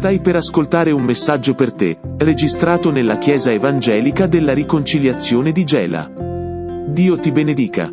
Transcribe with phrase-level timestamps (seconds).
[0.00, 6.10] Stai per ascoltare un messaggio per te, registrato nella Chiesa Evangelica della Riconciliazione di Gela.
[6.86, 7.92] Dio ti benedica.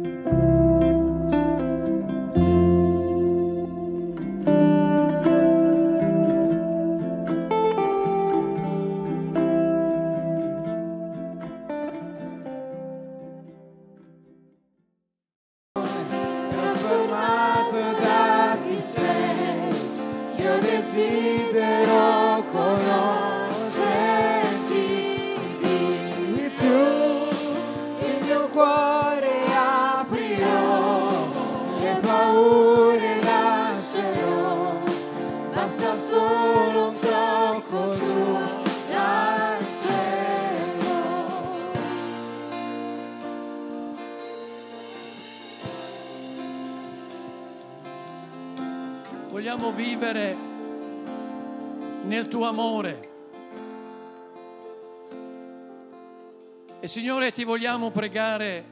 [57.98, 58.64] Pregare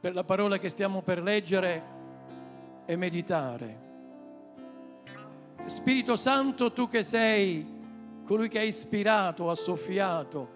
[0.00, 1.82] per la parola che stiamo per leggere
[2.84, 3.84] e meditare.
[5.66, 7.64] Spirito Santo, tu che sei
[8.24, 10.48] colui che ha ispirato, ha soffiato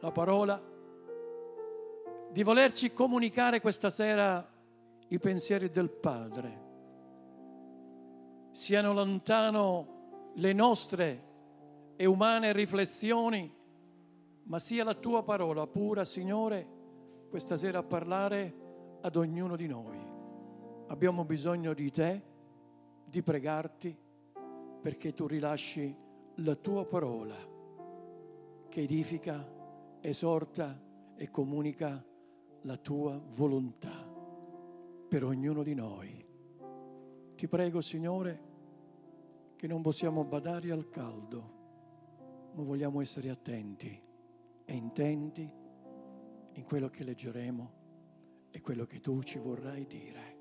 [0.00, 0.60] la parola,
[2.30, 4.46] di volerci comunicare questa sera
[5.08, 6.66] i pensieri del Padre
[8.50, 11.24] siano lontano le nostre
[11.96, 13.50] e umane riflessioni,
[14.48, 16.66] ma sia la tua parola pura, Signore,
[17.28, 19.98] questa sera a parlare ad ognuno di noi.
[20.86, 22.22] Abbiamo bisogno di te,
[23.04, 23.94] di pregarti,
[24.80, 25.94] perché tu rilasci
[26.36, 27.36] la tua parola
[28.68, 29.46] che edifica,
[30.00, 30.80] esorta
[31.14, 32.02] e comunica
[32.62, 34.06] la tua volontà
[35.08, 36.26] per ognuno di noi.
[37.34, 38.46] Ti prego, Signore,
[39.56, 41.56] che non possiamo badare al caldo,
[42.54, 44.06] ma vogliamo essere attenti
[44.70, 45.50] e intenti
[46.52, 47.72] in quello che leggeremo
[48.50, 50.36] e quello che tu ci vorrai dire.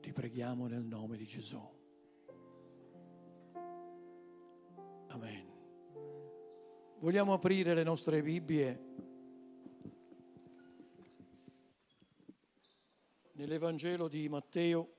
[0.00, 1.58] Ti preghiamo nel nome di Gesù.
[5.06, 5.50] Amen.
[6.98, 8.90] Vogliamo aprire le nostre Bibbie
[13.32, 14.96] nell'Evangelo di Matteo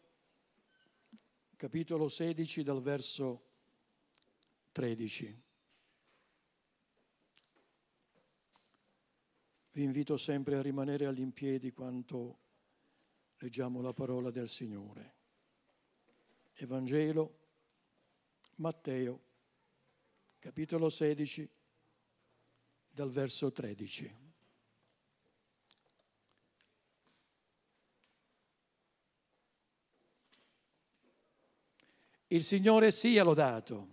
[1.56, 3.50] capitolo 16 dal verso
[4.72, 5.43] 13.
[9.76, 12.42] Vi invito sempre a rimanere all'impiedi quanto
[13.38, 15.16] leggiamo la parola del Signore.
[16.54, 17.40] Evangelo
[18.58, 19.20] Matteo,
[20.38, 21.50] capitolo 16,
[22.88, 24.16] dal verso 13.
[32.28, 33.88] Il Signore sia lodato.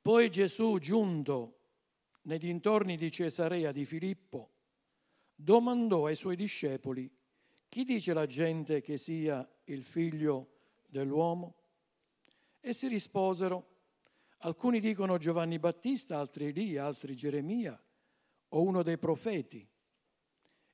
[0.00, 1.53] Poi Gesù, giunto
[2.24, 4.50] nei dintorni di Cesarea di Filippo,
[5.34, 7.10] domandò ai suoi discepoli,
[7.68, 10.52] chi dice la gente che sia il figlio
[10.86, 11.56] dell'uomo?
[12.60, 13.72] Essi risposero,
[14.38, 17.78] alcuni dicono Giovanni Battista, altri Elia, altri Geremia
[18.48, 19.66] o uno dei profeti.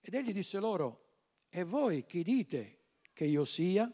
[0.00, 1.08] Ed egli disse loro,
[1.48, 2.78] e voi chi dite
[3.12, 3.92] che io sia?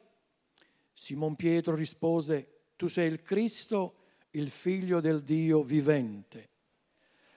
[0.93, 3.97] Simon Pietro rispose, tu sei il Cristo,
[4.31, 6.51] il figlio del Dio vivente.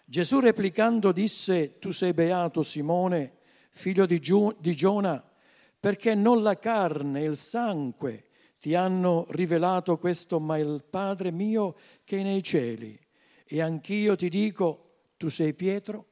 [0.09, 3.33] Gesù replicando disse, tu sei beato Simone,
[3.69, 5.23] figlio di, Giu- di Giona,
[5.79, 11.75] perché non la carne e il sangue ti hanno rivelato questo, ma il Padre mio
[12.05, 12.99] che è nei cieli.
[13.45, 16.07] E anch'io ti dico, tu sei Pietro,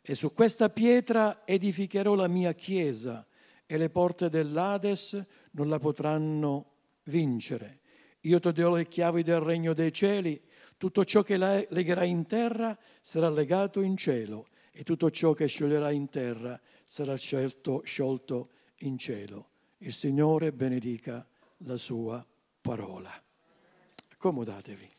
[0.00, 3.26] e su questa pietra edificherò la mia chiesa,
[3.66, 6.70] e le porte dell'Ades non la potranno
[7.04, 7.80] vincere.
[8.20, 10.40] Io ti do le chiavi del regno dei cieli,
[10.84, 15.96] tutto ciò che legherai in terra sarà legato in cielo e tutto ciò che scioglierai
[15.96, 18.50] in terra sarà scelto, sciolto
[18.80, 19.48] in cielo.
[19.78, 21.26] Il Signore benedica
[21.58, 22.22] la sua
[22.60, 23.10] parola.
[24.12, 24.90] Accomodatevi.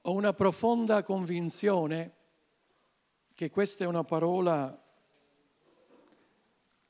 [0.00, 2.14] Ho una profonda convinzione
[3.32, 4.82] che questa è una parola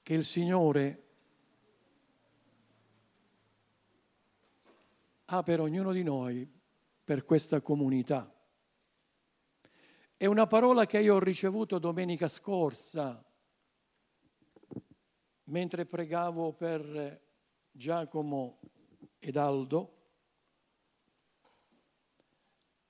[0.08, 1.02] che il Signore
[5.26, 6.50] ha per ognuno di noi,
[7.05, 8.34] per questa comunità.
[10.16, 13.22] È una parola che io ho ricevuto domenica scorsa,
[15.44, 17.20] mentre pregavo per
[17.70, 18.60] Giacomo
[19.19, 19.96] ed Aldo,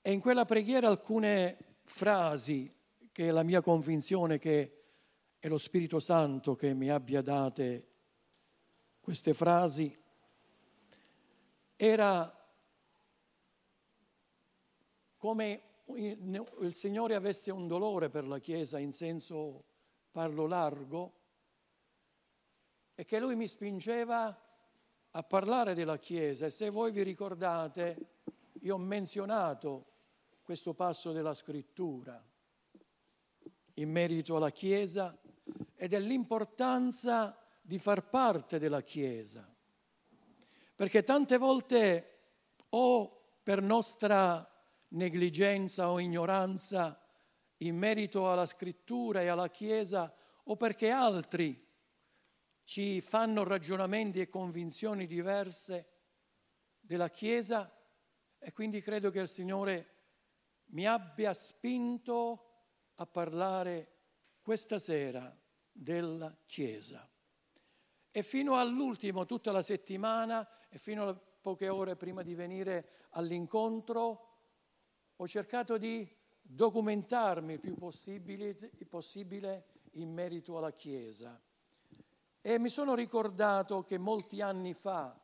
[0.01, 2.73] e in quella preghiera alcune frasi
[3.11, 4.78] che è la mia convinzione che
[5.39, 7.87] è lo Spirito Santo che mi abbia date
[8.99, 9.97] queste frasi,
[11.77, 12.35] era
[15.15, 15.63] come
[15.95, 19.63] il Signore avesse un dolore per la Chiesa in senso
[20.11, 21.13] parlo largo
[22.93, 24.47] e che Lui mi spingeva
[25.11, 26.45] a parlare della Chiesa.
[26.45, 28.07] E se voi vi ricordate
[28.61, 29.85] io ho menzionato
[30.43, 32.21] questo passo della scrittura
[33.75, 35.17] in merito alla Chiesa
[35.81, 39.49] e dell'importanza di far parte della Chiesa.
[40.75, 42.17] Perché tante volte
[42.71, 44.45] o per nostra
[44.89, 47.01] negligenza o ignoranza
[47.59, 51.65] in merito alla scrittura e alla Chiesa o perché altri
[52.65, 55.87] ci fanno ragionamenti e convinzioni diverse
[56.81, 57.73] della Chiesa
[58.37, 59.93] e quindi credo che il Signore
[60.71, 62.47] mi abbia spinto
[62.95, 63.93] a parlare
[64.41, 65.38] questa sera
[65.79, 67.09] della Chiesa.
[68.11, 74.27] E fino all'ultimo, tutta la settimana e fino a poche ore prima di venire all'incontro,
[75.15, 76.07] ho cercato di
[76.41, 78.55] documentarmi il più possibile,
[78.89, 81.41] possibile in merito alla Chiesa.
[82.41, 85.17] E mi sono ricordato che molti anni fa,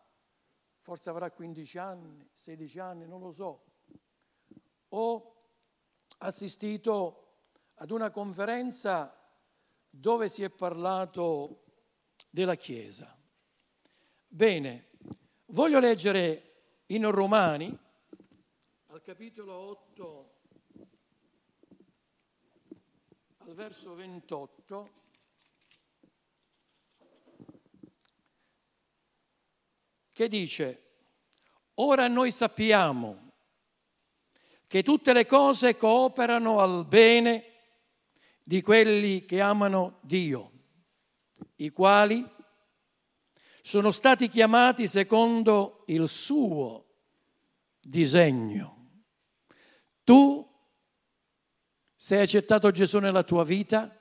[0.79, 3.63] forse avrà 15 anni, 16 anni, non lo so,
[4.89, 5.35] ho
[6.19, 7.21] assistito
[7.75, 9.24] ad una conferenza
[9.97, 11.63] dove si è parlato
[12.29, 13.17] della Chiesa.
[14.27, 14.89] Bene,
[15.47, 17.75] voglio leggere in Romani,
[18.87, 20.39] al capitolo 8,
[23.37, 24.89] al verso 28,
[30.11, 30.83] che dice,
[31.75, 33.31] ora noi sappiamo
[34.67, 37.53] che tutte le cose cooperano al bene
[38.47, 40.51] di quelli che amano Dio,
[41.55, 42.23] i quali
[43.63, 46.85] sono stati chiamati secondo il suo
[47.81, 48.91] disegno.
[50.03, 50.47] Tu
[51.95, 53.99] sei accettato Gesù nella tua vita,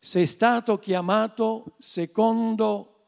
[0.00, 3.04] sei stato chiamato secondo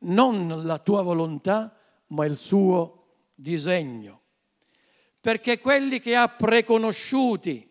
[0.00, 1.74] non la tua volontà,
[2.08, 4.24] ma il suo disegno.
[5.22, 7.67] Perché quelli che ha preconosciuti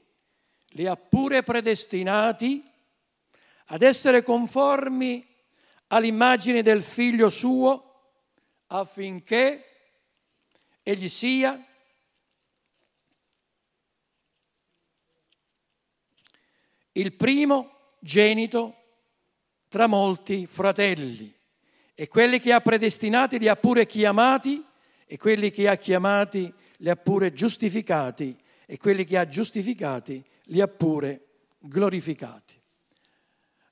[0.72, 2.64] li ha pure predestinati
[3.66, 5.26] ad essere conformi
[5.88, 7.84] all'immagine del figlio suo
[8.68, 9.64] affinché
[10.84, 11.62] egli sia
[16.94, 18.76] il primo genito
[19.68, 21.34] tra molti fratelli.
[21.94, 24.64] E quelli che ha predestinati li ha pure chiamati,
[25.06, 30.62] e quelli che ha chiamati li ha pure giustificati, e quelli che ha giustificati li
[30.62, 31.28] ha pure
[31.60, 32.60] glorificati.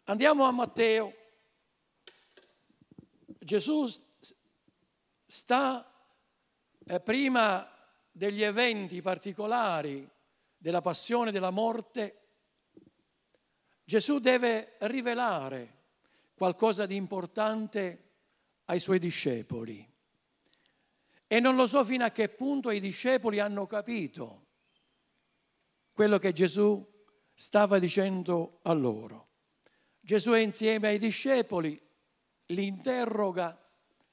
[0.06, 1.14] Andiamo a Matteo.
[3.26, 3.88] Gesù
[5.26, 5.92] sta
[6.86, 7.70] eh, prima
[8.12, 10.08] degli eventi particolari
[10.58, 12.22] della passione, della morte,
[13.84, 15.74] Gesù deve rivelare
[16.34, 18.04] qualcosa di importante
[18.66, 19.88] ai suoi discepoli.
[21.28, 24.45] E non lo so fino a che punto i discepoli hanno capito
[25.96, 26.86] quello che Gesù
[27.34, 29.30] stava dicendo a loro.
[30.02, 31.82] Gesù è insieme ai discepoli,
[32.48, 33.58] li interroga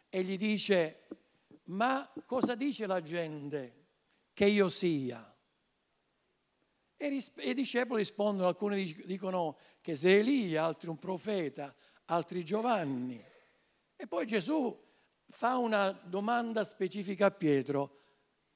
[0.09, 1.09] e gli dice,
[1.65, 3.87] ma cosa dice la gente
[4.33, 5.29] che io sia?
[6.97, 11.75] E i discepoli rispondono, alcuni dicono che sei Elia, altri un profeta,
[12.05, 13.21] altri Giovanni.
[13.97, 14.81] E poi Gesù
[15.27, 17.99] fa una domanda specifica a Pietro,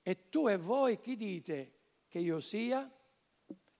[0.01, 1.73] e tu e voi chi dite
[2.07, 2.89] che io sia?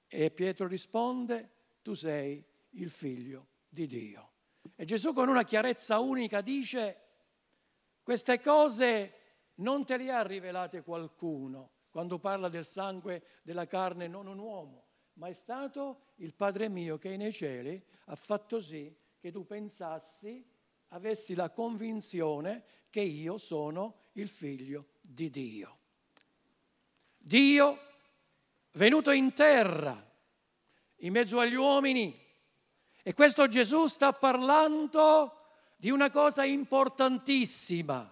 [0.09, 1.51] E Pietro risponde,
[1.83, 4.31] tu sei il figlio di Dio.
[4.75, 7.01] E Gesù con una chiarezza unica dice,
[8.03, 9.13] queste cose
[9.57, 14.89] non te le ha rivelate qualcuno quando parla del sangue della carne, non un uomo,
[15.15, 20.47] ma è stato il Padre mio che nei cieli ha fatto sì che tu pensassi,
[20.89, 25.79] avessi la convinzione che io sono il figlio di Dio.
[27.17, 27.79] Dio
[28.77, 30.03] venuto in terra,
[30.97, 32.25] in mezzo agli uomini.
[33.03, 35.33] E questo Gesù sta parlando
[35.77, 38.11] di una cosa importantissima,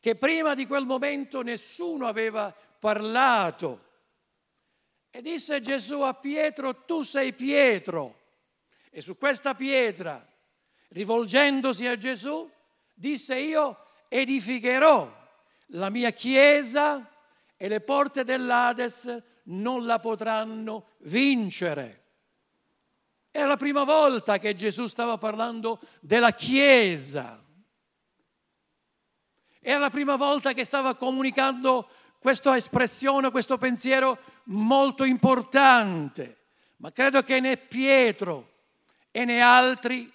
[0.00, 3.90] che prima di quel momento nessuno aveva parlato.
[5.10, 8.20] E disse Gesù a Pietro, tu sei Pietro.
[8.90, 10.26] E su questa pietra,
[10.88, 12.50] rivolgendosi a Gesù,
[12.94, 13.78] disse io
[14.08, 15.20] edificherò
[15.68, 17.08] la mia chiesa
[17.56, 22.00] e le porte dell'Ades non la potranno vincere.
[23.30, 27.42] Era la prima volta che Gesù stava parlando della Chiesa.
[29.58, 36.40] Era la prima volta che stava comunicando questa espressione, questo pensiero molto importante.
[36.76, 38.50] Ma credo che né Pietro
[39.10, 40.12] e né altri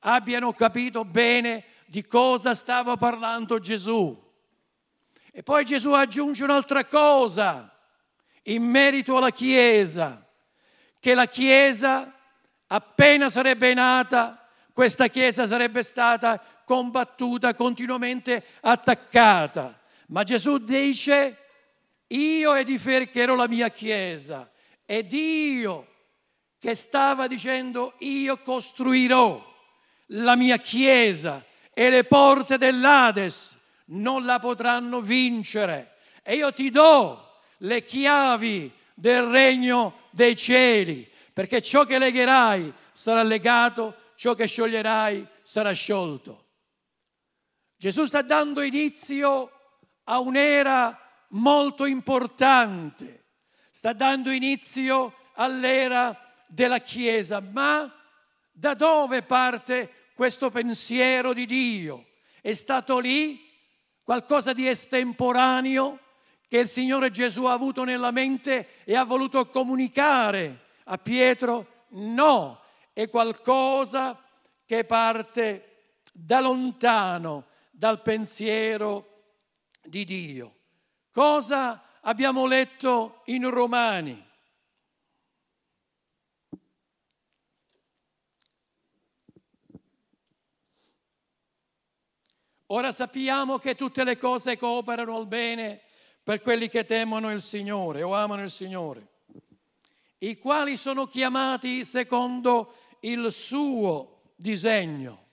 [0.00, 4.24] abbiano capito bene di cosa stava parlando Gesù.
[5.30, 7.75] E poi Gesù aggiunge un'altra cosa
[8.48, 10.24] in merito alla Chiesa,
[11.00, 12.12] che la Chiesa
[12.66, 19.80] appena sarebbe nata, questa Chiesa sarebbe stata combattuta, continuamente attaccata.
[20.08, 21.36] Ma Gesù dice,
[22.08, 24.50] io edificherò la mia Chiesa.
[24.84, 25.94] È Dio
[26.58, 29.54] che stava dicendo, io costruirò
[30.10, 35.94] la mia Chiesa e le porte dell'Ades non la potranno vincere.
[36.22, 37.25] E io ti do
[37.58, 45.26] le chiavi del regno dei cieli, perché ciò che legherai sarà legato, ciò che scioglierai
[45.42, 46.44] sarà sciolto.
[47.76, 49.50] Gesù sta dando inizio
[50.04, 50.98] a un'era
[51.28, 53.24] molto importante,
[53.70, 57.92] sta dando inizio all'era della Chiesa, ma
[58.50, 62.06] da dove parte questo pensiero di Dio?
[62.40, 63.46] È stato lì
[64.02, 65.98] qualcosa di estemporaneo
[66.48, 71.84] che il Signore Gesù ha avuto nella mente e ha voluto comunicare a Pietro?
[71.88, 72.60] No,
[72.92, 74.20] è qualcosa
[74.64, 79.22] che parte da lontano dal pensiero
[79.82, 80.54] di Dio.
[81.10, 84.24] Cosa abbiamo letto in Romani?
[92.70, 95.82] Ora sappiamo che tutte le cose cooperano al bene
[96.26, 99.06] per quelli che temono il Signore o amano il Signore,
[100.18, 105.26] i quali sono chiamati secondo il suo disegno.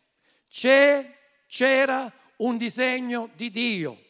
[0.48, 4.04] C'è, c'era un disegno di Dio,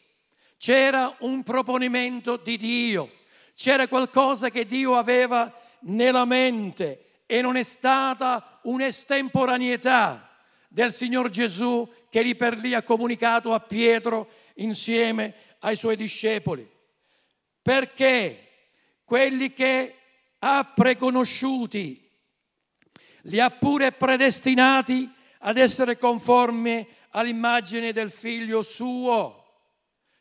[0.58, 3.10] c'era un proponimento di Dio,
[3.54, 10.36] c'era qualcosa che Dio aveva nella mente e non è stata un'estemporaneità
[10.68, 16.72] del Signor Gesù che lì per lì ha comunicato a Pietro insieme ai suoi discepoli.
[17.64, 18.48] Perché
[19.04, 19.96] quelli che
[20.40, 22.06] ha preconosciuti
[23.22, 29.46] li ha pure predestinati ad essere conformi all'immagine del figlio suo.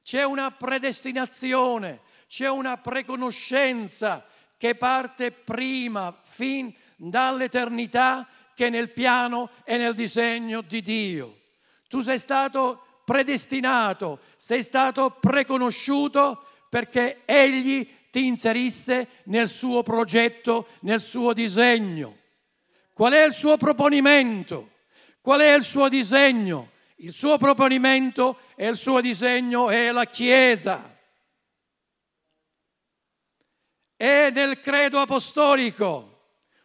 [0.04, 9.76] C'è una predestinazione, c'è una preconoscenza che parte prima, fin dall'eternità, che nel piano e
[9.76, 11.42] nel disegno di Dio.
[11.90, 21.00] Tu sei stato predestinato, sei stato preconosciuto perché Egli ti inserisse nel suo progetto, nel
[21.00, 22.18] suo disegno.
[22.94, 24.72] Qual è il suo proponimento?
[25.22, 26.72] Qual è il suo disegno?
[26.96, 30.98] Il suo proponimento e il suo disegno è la Chiesa.
[33.96, 36.22] È nel credo apostolico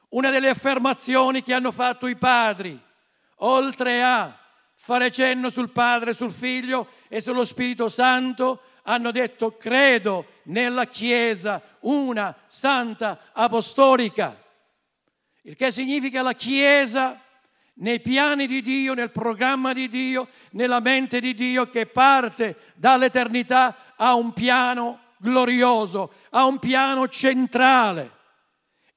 [0.08, 2.80] una delle affermazioni che hanno fatto i padri,
[3.40, 4.38] oltre a
[4.74, 11.62] fare cenno sul Padre, sul Figlio e sullo Spirito Santo, hanno detto credo nella Chiesa,
[11.80, 14.34] una santa apostolica,
[15.42, 17.20] il che significa la Chiesa
[17.74, 23.94] nei piani di Dio, nel programma di Dio, nella mente di Dio che parte dall'eternità
[23.94, 28.16] a un piano glorioso, a un piano centrale.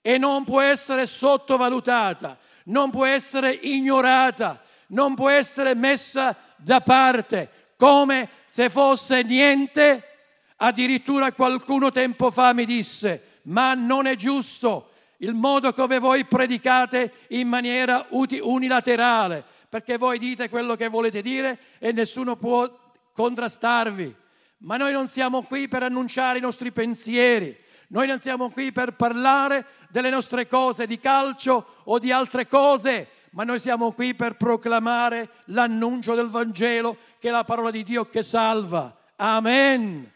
[0.02, 7.61] E non può essere sottovalutata, non può essere ignorata, non può essere messa da parte
[7.82, 10.04] come se fosse niente.
[10.58, 17.12] Addirittura qualcuno tempo fa mi disse, ma non è giusto il modo come voi predicate
[17.30, 22.72] in maniera unilaterale, perché voi dite quello che volete dire e nessuno può
[23.14, 24.16] contrastarvi.
[24.60, 27.58] Ma noi non siamo qui per annunciare i nostri pensieri,
[27.88, 33.08] noi non siamo qui per parlare delle nostre cose di calcio o di altre cose,
[33.32, 38.10] ma noi siamo qui per proclamare l'annuncio del Vangelo che è la parola di Dio
[38.10, 38.96] che salva.
[39.16, 40.12] Amen.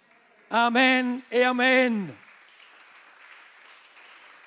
[0.50, 2.18] Amen e amen.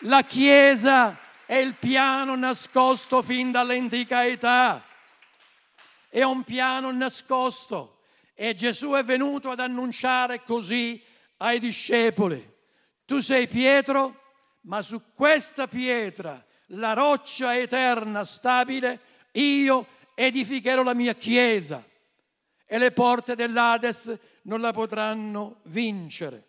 [0.02, 4.84] La Chiesa è il piano nascosto fin dall'antica età.
[6.08, 8.00] È un piano nascosto
[8.34, 11.02] e Gesù è venuto ad annunciare così
[11.38, 12.56] ai discepoli.
[13.04, 14.22] Tu sei Pietro,
[14.62, 19.00] ma su questa pietra, la roccia eterna, stabile,
[19.32, 21.84] io edificherò la mia chiesa
[22.66, 26.48] e le porte dell'Ades non la potranno vincere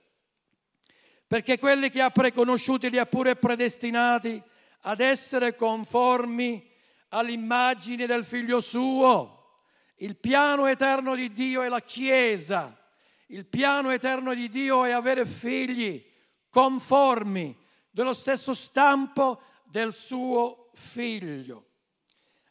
[1.29, 4.41] perché quelli che ha preconosciuti li ha pure predestinati
[4.81, 6.67] ad essere conformi
[7.09, 9.59] all'immagine del figlio suo.
[9.97, 12.75] Il piano eterno di Dio è la Chiesa.
[13.27, 16.03] Il piano eterno di Dio è avere figli
[16.49, 17.55] conformi
[17.91, 21.65] dello stesso stampo del suo figlio,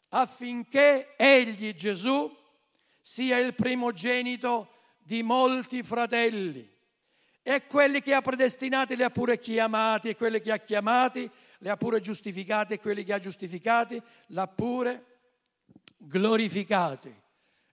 [0.09, 2.35] affinché egli, Gesù,
[3.01, 6.77] sia il primogenito di molti fratelli.
[7.41, 11.69] E quelli che ha predestinati li ha pure chiamati, e quelli che ha chiamati li
[11.69, 15.05] ha pure giustificati, e quelli che ha giustificati l'ha pure
[15.97, 17.13] glorificati.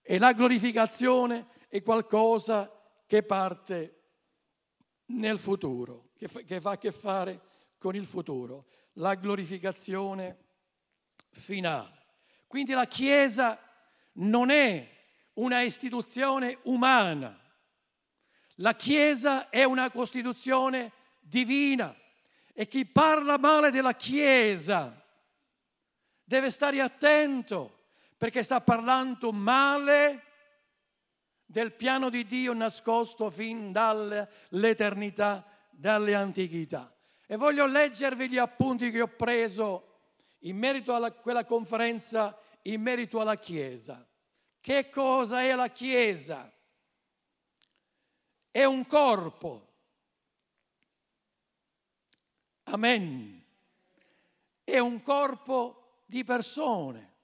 [0.01, 2.71] E la glorificazione è qualcosa
[3.05, 3.93] che parte
[5.07, 7.41] nel futuro, che fa, che fa a che fare
[7.77, 8.65] con il futuro,
[8.97, 10.37] la glorificazione
[11.31, 11.95] finale.
[12.47, 13.59] Quindi la Chiesa
[14.13, 14.95] non è
[15.33, 17.39] una istituzione umana,
[18.55, 21.95] la Chiesa è una costituzione divina
[22.53, 25.05] e chi parla male della Chiesa
[26.23, 30.23] deve stare attento perché sta parlando male
[31.45, 36.96] del piano di Dio nascosto fin dall'eternità, dalle antichità.
[37.27, 39.97] E voglio leggervi gli appunti che ho preso
[40.39, 44.07] in merito a quella conferenza, in merito alla Chiesa.
[44.59, 46.51] Che cosa è la Chiesa?
[48.49, 49.67] È un corpo.
[52.63, 53.45] Amen.
[54.63, 57.15] È un corpo di persone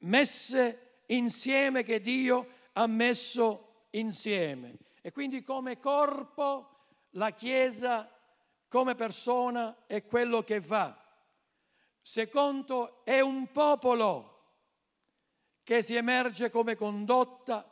[0.00, 4.76] messe insieme che Dio ha messo insieme.
[5.02, 6.68] E quindi come corpo
[7.10, 8.08] la Chiesa,
[8.70, 10.96] come persona, è quello che fa.
[12.00, 14.28] Secondo, è un popolo
[15.64, 17.68] che si emerge come condotta.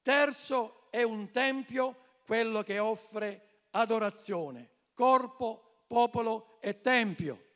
[0.00, 4.70] Terzo, è un tempio, quello che offre adorazione.
[4.94, 7.46] Corpo, popolo e tempio.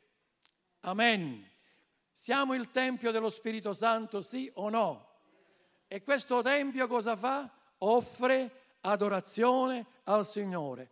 [0.81, 1.49] Amen.
[2.11, 5.09] Siamo il Tempio dello Spirito Santo, sì o no?
[5.87, 7.49] E questo Tempio cosa fa?
[7.79, 10.91] Offre adorazione al Signore.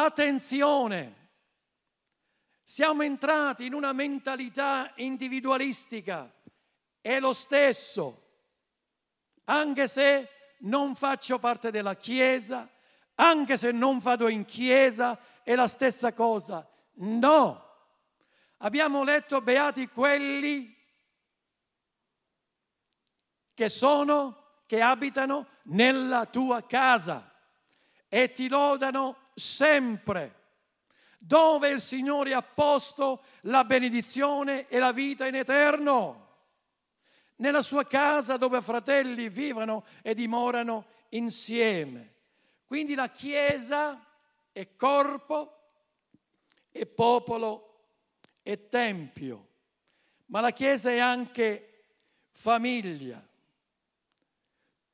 [0.00, 1.30] Attenzione!
[2.62, 6.32] Siamo entrati in una mentalità individualistica.
[7.00, 8.26] È lo stesso.
[9.46, 10.28] Anche se
[10.60, 12.70] non faccio parte della Chiesa,
[13.16, 16.64] anche se non vado in Chiesa, è la stessa cosa.
[16.98, 17.66] No!
[18.58, 20.76] Abbiamo letto beati quelli
[23.52, 27.32] che sono, che abitano nella tua casa
[28.06, 30.34] e ti lodano sempre.
[31.18, 36.26] Dove il Signore ha posto la benedizione e la vita in eterno.
[37.36, 42.14] Nella sua casa dove fratelli vivono e dimorano insieme.
[42.66, 44.04] Quindi la Chiesa
[44.52, 45.70] è corpo
[46.70, 47.64] e popolo
[48.42, 49.48] e tempio,
[50.26, 51.84] ma la Chiesa è anche
[52.30, 53.26] famiglia.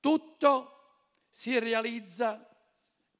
[0.00, 0.70] Tutto
[1.28, 2.53] si realizza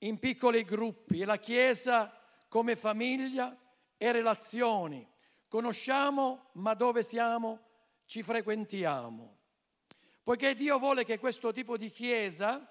[0.05, 2.13] in piccoli gruppi e la Chiesa
[2.49, 3.57] come famiglia
[3.97, 5.07] e relazioni.
[5.49, 7.61] Conosciamo, ma dove siamo
[8.05, 9.39] ci frequentiamo.
[10.23, 12.71] Poiché Dio vuole che questo tipo di Chiesa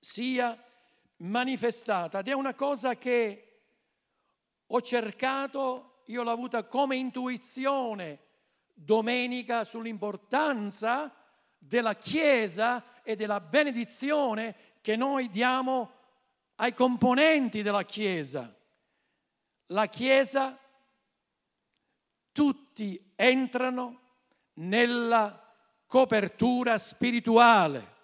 [0.00, 0.60] sia
[1.18, 3.62] manifestata ed è una cosa che
[4.66, 8.20] ho cercato io l'ho avuta come intuizione
[8.74, 11.12] domenica sull'importanza
[11.58, 15.95] della Chiesa e della benedizione che noi diamo
[16.56, 18.54] ai componenti della Chiesa.
[19.66, 20.58] La Chiesa,
[22.32, 24.00] tutti entrano
[24.54, 25.54] nella
[25.86, 27.94] copertura spirituale.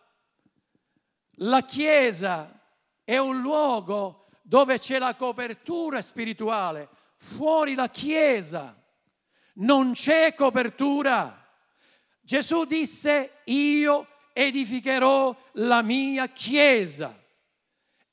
[1.37, 2.61] La Chiesa
[3.05, 6.88] è un luogo dove c'è la copertura spirituale
[7.23, 8.77] fuori la Chiesa,
[9.55, 11.38] non c'è copertura.
[12.21, 17.22] Gesù disse, io edificherò la mia Chiesa.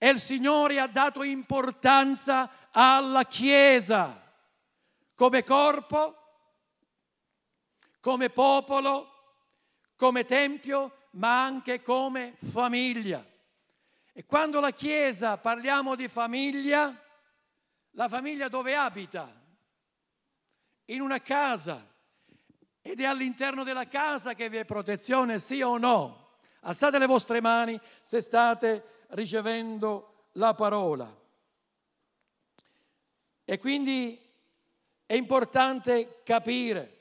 [0.01, 4.33] E il Signore ha dato importanza alla Chiesa
[5.13, 6.15] come corpo,
[7.99, 9.12] come popolo,
[9.97, 13.21] come tempio, ma anche come famiglia.
[14.13, 16.97] E quando la Chiesa parliamo di famiglia,
[17.91, 19.29] la famiglia dove abita?
[20.85, 21.85] In una casa.
[22.81, 26.38] Ed è all'interno della casa che vi è protezione, sì o no?
[26.62, 31.15] Alzate le vostre mani se state ricevendo la parola.
[33.45, 34.19] E quindi
[35.06, 36.98] è importante capire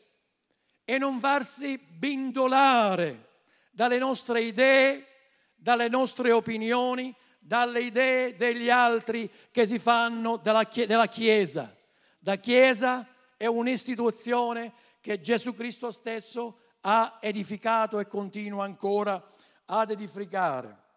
[0.85, 3.27] e non farsi bindolare
[3.71, 5.07] dalle nostre idee,
[5.55, 11.77] dalle nostre opinioni, dalle idee degli altri che si fanno della, Chiesa.
[12.19, 19.23] Da Chiesa è un'istituzione che Gesù Cristo stesso ha edificato e continua ancora
[19.67, 20.88] ad edificare.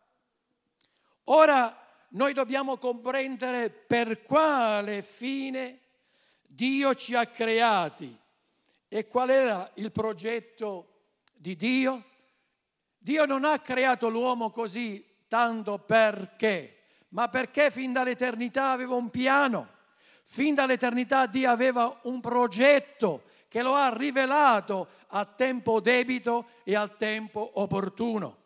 [1.34, 1.78] Ora
[2.10, 5.80] noi dobbiamo comprendere per quale fine
[6.42, 8.18] Dio ci ha creati
[8.90, 12.04] e qual era il progetto di Dio.
[12.98, 19.70] Dio non ha creato l'uomo così tanto perché, ma perché fin dall'eternità aveva un piano,
[20.24, 26.98] fin dall'eternità Dio aveva un progetto che lo ha rivelato a tempo debito e al
[26.98, 28.38] tempo opportuno.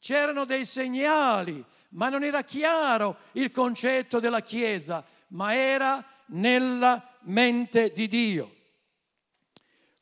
[0.00, 7.90] C'erano dei segnali, ma non era chiaro il concetto della Chiesa, ma era nella mente
[7.90, 8.54] di Dio.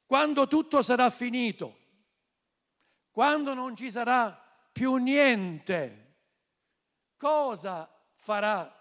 [0.07, 1.78] Quando tutto sarà finito,
[3.11, 4.38] quando non ci sarà
[4.72, 6.16] più niente,
[7.16, 8.74] cosa farà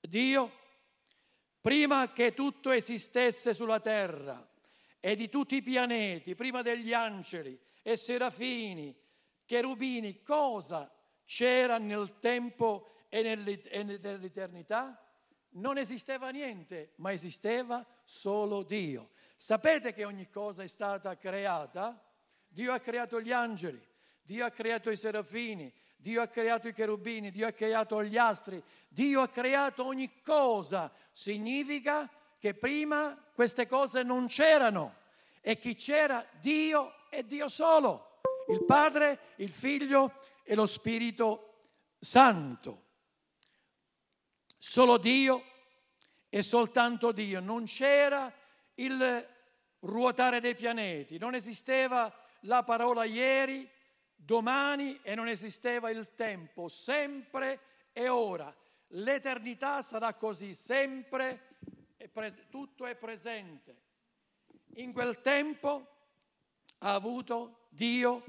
[0.00, 0.58] Dio?
[1.60, 4.48] Prima che tutto esistesse sulla terra
[4.98, 8.96] e di tutti i pianeti, prima degli angeli e serafini,
[9.44, 10.90] cherubini, cosa
[11.30, 15.00] c'era nel tempo e nell'eternità?
[15.50, 19.10] Non esisteva niente, ma esisteva solo Dio.
[19.36, 22.04] Sapete che ogni cosa è stata creata?
[22.48, 23.80] Dio ha creato gli angeli,
[24.22, 28.60] Dio ha creato i serafini, Dio ha creato i cherubini, Dio ha creato gli astri,
[28.88, 30.90] Dio ha creato ogni cosa.
[31.12, 34.96] Significa che prima queste cose non c'erano
[35.40, 36.26] e chi c'era?
[36.40, 40.12] Dio e Dio solo, il Padre, il Figlio
[40.42, 42.88] e lo Spirito Santo.
[44.58, 45.44] Solo Dio
[46.28, 47.40] e soltanto Dio.
[47.40, 48.32] Non c'era
[48.74, 49.28] il
[49.80, 53.68] ruotare dei pianeti, non esisteva la parola ieri,
[54.14, 57.60] domani e non esisteva il tempo, sempre
[57.92, 58.54] e ora.
[58.94, 61.56] L'eternità sarà così, sempre,
[62.48, 63.88] tutto è presente.
[64.74, 65.86] In quel tempo
[66.78, 68.22] ha avuto Dio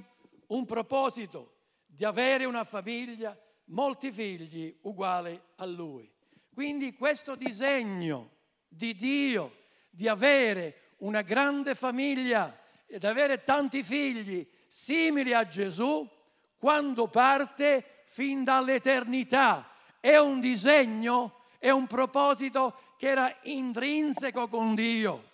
[0.48, 1.51] un proposito
[1.94, 6.10] di avere una famiglia, molti figli uguali a lui.
[6.54, 8.32] Quindi questo disegno
[8.68, 9.58] di Dio
[9.90, 16.10] di avere una grande famiglia ed avere tanti figli simili a Gesù,
[16.58, 25.30] quando parte fin dall'eternità, è un disegno, è un proposito che era intrinseco con Dio.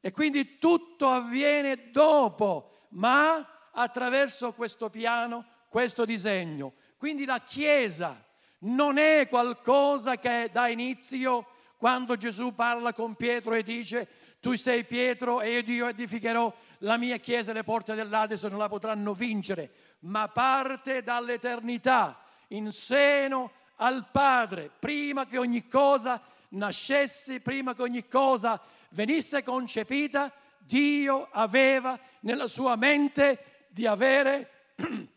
[0.00, 6.74] E quindi tutto avviene dopo, ma attraverso questo piano, questo disegno.
[6.98, 8.22] Quindi la Chiesa
[8.60, 11.46] non è qualcosa che dà inizio
[11.78, 14.06] quando Gesù parla con Pietro e dice
[14.38, 18.68] tu sei Pietro e io edificherò la mia chiesa e le porte dell'Ades non la
[18.68, 27.74] potranno vincere, ma parte dall'eternità in seno al Padre, prima che ogni cosa nascesse, prima
[27.74, 34.74] che ogni cosa venisse concepita, Dio aveva nella sua mente di avere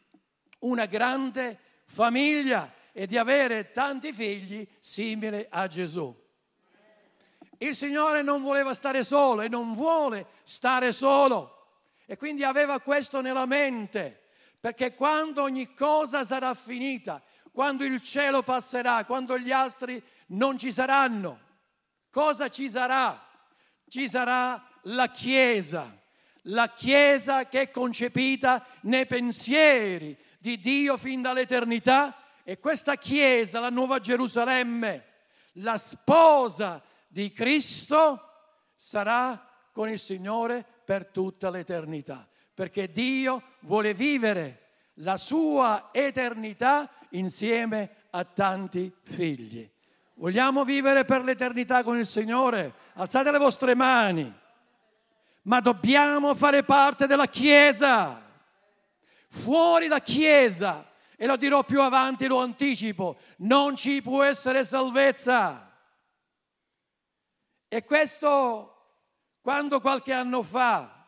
[0.60, 6.24] una grande famiglia e di avere tanti figli simili a Gesù.
[7.58, 11.52] Il Signore non voleva stare solo e non vuole stare solo.
[12.06, 14.22] E quindi aveva questo nella mente,
[14.60, 20.72] perché quando ogni cosa sarà finita, quando il cielo passerà, quando gli astri non ci
[20.72, 21.40] saranno,
[22.12, 23.28] cosa ci sarà?
[23.88, 26.00] Ci sarà la Chiesa,
[26.44, 33.72] la Chiesa che è concepita nei pensieri di Dio fin dall'eternità e questa Chiesa, la
[33.72, 35.04] Nuova Gerusalemme,
[35.54, 38.22] la sposa di Cristo,
[38.76, 44.68] sarà con il Signore per tutta l'eternità, perché Dio vuole vivere
[45.00, 49.68] la sua eternità insieme a tanti figli.
[50.14, 52.72] Vogliamo vivere per l'eternità con il Signore?
[52.94, 54.32] Alzate le vostre mani.
[55.42, 58.25] Ma dobbiamo fare parte della Chiesa.
[59.36, 65.78] Fuori la Chiesa, e lo dirò più avanti, lo anticipo, non ci può essere salvezza.
[67.68, 68.72] E questo
[69.42, 71.06] quando qualche anno fa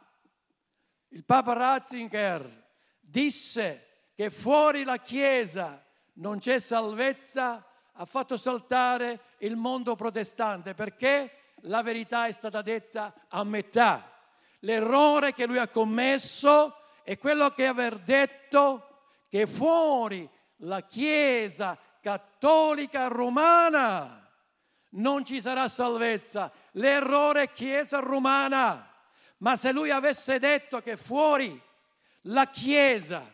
[1.10, 2.68] il Papa Ratzinger
[3.00, 5.84] disse che fuori la Chiesa
[6.16, 13.14] non c'è salvezza, ha fatto saltare il mondo protestante perché la verità è stata detta
[13.30, 14.12] a metà.
[14.60, 16.76] L'errore che lui ha commesso
[17.08, 24.30] è quello che aver detto che fuori la Chiesa cattolica romana
[24.90, 26.52] non ci sarà salvezza.
[26.72, 28.94] L'errore è Chiesa romana.
[29.38, 31.58] Ma se lui avesse detto che fuori
[32.24, 33.26] la Chiesa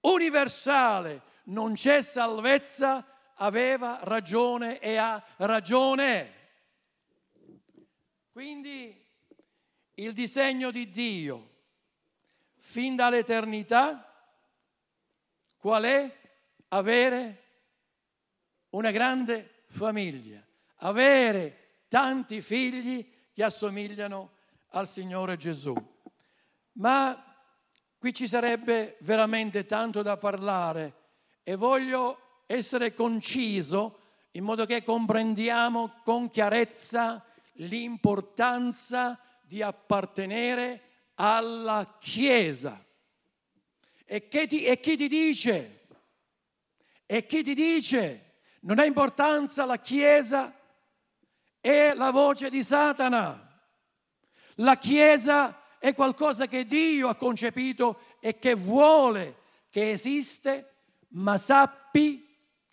[0.00, 6.34] universale non c'è salvezza, aveva ragione e ha ragione.
[8.32, 8.98] Quindi
[9.92, 11.56] il disegno di Dio
[12.68, 14.04] fin dall'eternità
[15.56, 16.16] qual è?
[16.68, 17.44] Avere
[18.70, 20.46] una grande famiglia,
[20.80, 24.32] avere tanti figli che assomigliano
[24.72, 25.74] al Signore Gesù.
[26.72, 27.24] Ma
[27.98, 30.94] qui ci sarebbe veramente tanto da parlare
[31.42, 34.00] e voglio essere conciso
[34.32, 40.87] in modo che comprendiamo con chiarezza l'importanza di appartenere
[41.20, 42.84] alla Chiesa.
[44.04, 45.86] E, ti, e chi ti dice?
[47.06, 48.40] E chi ti dice?
[48.60, 50.54] Non ha importanza la Chiesa
[51.60, 53.44] è la voce di Satana.
[54.56, 59.36] La Chiesa è qualcosa che Dio ha concepito e che vuole
[59.70, 60.72] che esiste,
[61.08, 62.24] ma sappi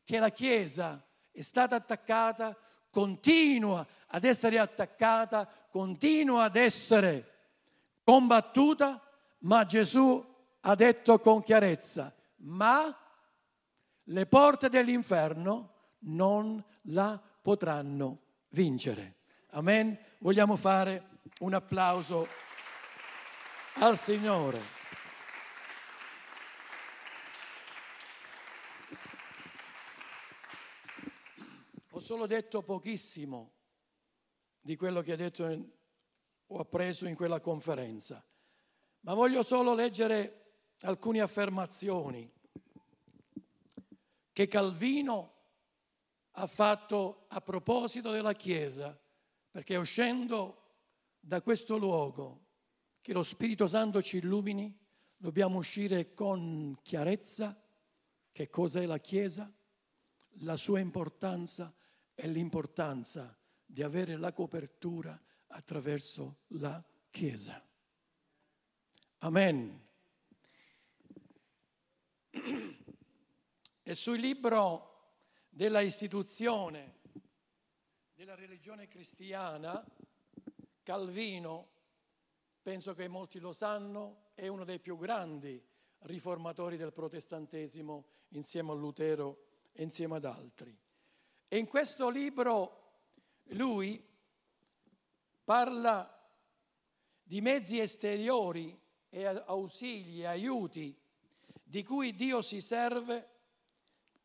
[0.03, 2.55] che la Chiesa è stata attaccata,
[2.89, 7.34] continua ad essere attaccata, continua ad essere
[8.05, 9.01] combattuta,
[9.39, 10.23] ma Gesù
[10.61, 12.95] ha detto con chiarezza, ma
[14.03, 19.15] le porte dell'inferno non la potranno vincere.
[19.49, 19.97] Amen.
[20.19, 22.27] Vogliamo fare un applauso
[23.75, 24.73] al Signore.
[31.89, 33.53] Ho solo detto pochissimo
[34.59, 35.73] di quello che ha detto
[36.57, 38.25] ho appreso in quella conferenza,
[39.01, 40.43] ma voglio solo leggere
[40.81, 42.31] alcune affermazioni
[44.31, 45.33] che Calvino
[46.31, 48.97] ha fatto a proposito della Chiesa,
[49.51, 50.61] perché uscendo
[51.19, 52.43] da questo luogo,
[53.01, 54.77] che lo Spirito Santo ci illumini,
[55.17, 57.61] dobbiamo uscire con chiarezza
[58.31, 59.53] che cos'è la Chiesa,
[60.39, 61.73] la sua importanza
[62.13, 67.63] e l'importanza di avere la copertura attraverso la Chiesa.
[69.19, 69.83] Amen.
[73.83, 75.13] E sul libro
[75.49, 76.99] della istituzione
[78.13, 79.85] della religione cristiana,
[80.83, 81.69] Calvino,
[82.61, 85.63] penso che molti lo sanno, è uno dei più grandi
[85.99, 90.75] riformatori del protestantesimo insieme a Lutero e insieme ad altri.
[91.47, 93.03] E in questo libro
[93.49, 94.03] lui
[95.45, 96.11] parla
[97.23, 98.77] di mezzi esteriori
[99.09, 100.99] e ausili aiuti
[101.63, 103.29] di cui Dio si serve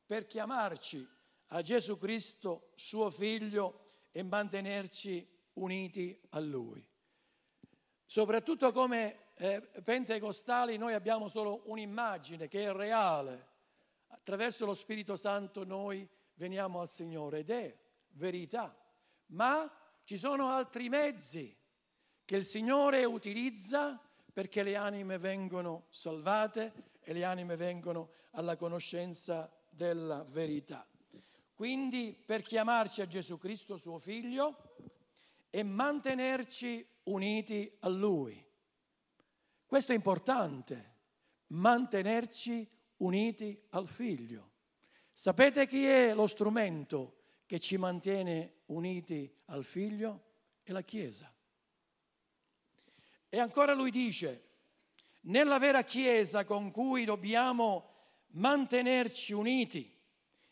[0.04, 1.08] per chiamarci
[1.52, 6.84] a Gesù Cristo, suo figlio, e mantenerci uniti a Lui.
[8.04, 13.48] Soprattutto come eh, pentecostali noi abbiamo solo un'immagine che è reale.
[14.08, 17.78] Attraverso lo Spirito Santo noi veniamo al Signore ed è
[18.14, 18.76] verità.
[19.26, 19.70] Ma
[20.10, 21.56] ci sono altri mezzi
[22.24, 23.96] che il Signore utilizza
[24.32, 30.84] perché le anime vengono salvate e le anime vengono alla conoscenza della verità.
[31.54, 34.56] Quindi per chiamarci a Gesù Cristo suo figlio
[35.48, 38.44] e mantenerci uniti a Lui.
[39.64, 40.94] Questo è importante,
[41.50, 44.50] mantenerci uniti al figlio.
[45.12, 47.19] Sapete chi è lo strumento
[47.50, 50.34] che ci mantiene uniti al figlio?
[50.62, 51.34] È la Chiesa.
[53.28, 54.50] E ancora lui dice,
[55.22, 57.90] nella vera Chiesa con cui dobbiamo
[58.34, 59.92] mantenerci uniti,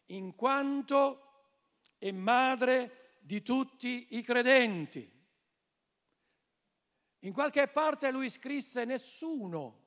[0.07, 1.53] in quanto
[1.99, 5.09] è madre di tutti i credenti.
[7.21, 9.87] In qualche parte lui scrisse nessuno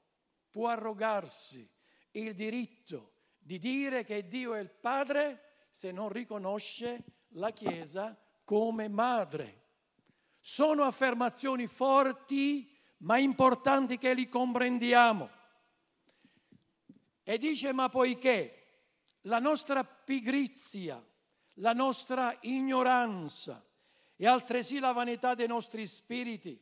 [0.50, 1.70] può arrogarsi
[2.12, 8.88] il diritto di dire che Dio è il Padre se non riconosce la Chiesa come
[8.90, 9.60] madre.
[10.40, 15.30] Sono affermazioni forti ma importanti che li comprendiamo.
[17.24, 18.58] E dice ma poiché
[19.22, 21.04] la nostra pigrizia,
[21.56, 23.66] la nostra ignoranza
[24.16, 26.60] e altresì la vanità dei nostri spiriti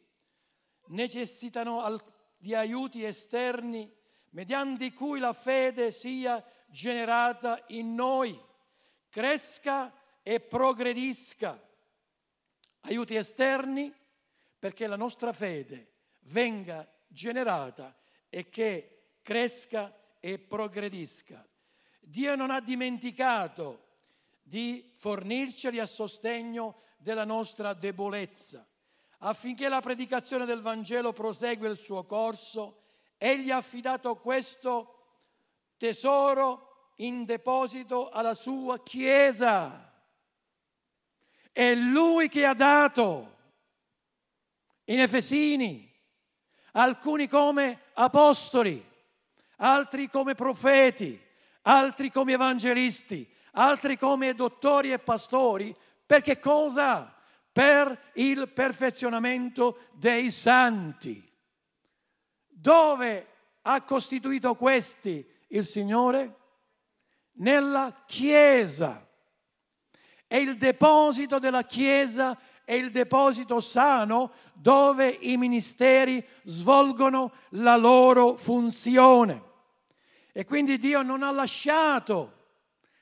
[0.88, 2.00] necessitano
[2.38, 3.92] di aiuti esterni
[4.32, 8.40] mediante cui la fede sia generata in noi,
[9.10, 11.62] cresca e progredisca.
[12.82, 13.94] Aiuti esterni
[14.58, 15.92] perché la nostra fede
[16.22, 17.96] venga generata
[18.30, 21.46] e che cresca e progredisca.
[22.00, 23.88] Dio non ha dimenticato
[24.42, 28.68] di fornirceli a sostegno della nostra debolezza.
[29.20, 32.84] Affinché la predicazione del Vangelo prosegua il suo corso,
[33.18, 34.96] Egli ha affidato questo
[35.78, 36.69] tesoro
[37.00, 39.92] in deposito alla sua Chiesa.
[41.52, 43.38] È Lui che ha dato
[44.86, 45.92] in Efesini,
[46.74, 48.84] alcuni come apostoli,
[49.58, 51.20] altri come profeti,
[51.64, 55.76] altri come evangelisti, altri come dottori e pastori.
[56.06, 57.14] Perché cosa?
[57.52, 61.28] Per il perfezionamento dei santi.
[62.48, 63.28] Dove
[63.62, 66.39] ha costituito questi il Signore?
[67.40, 69.06] Nella Chiesa.
[70.28, 78.36] E il deposito della Chiesa è il deposito sano dove i ministeri svolgono la loro
[78.36, 79.44] funzione.
[80.32, 82.38] E quindi Dio non ha lasciato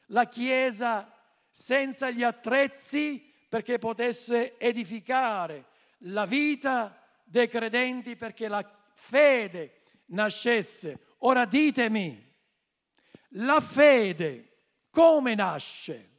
[0.07, 1.11] la Chiesa
[1.49, 5.65] senza gli attrezzi perché potesse edificare
[6.01, 10.99] la vita dei credenti perché la fede nascesse.
[11.19, 12.26] Ora ditemi,
[13.29, 14.57] la fede
[14.89, 16.09] come nasce?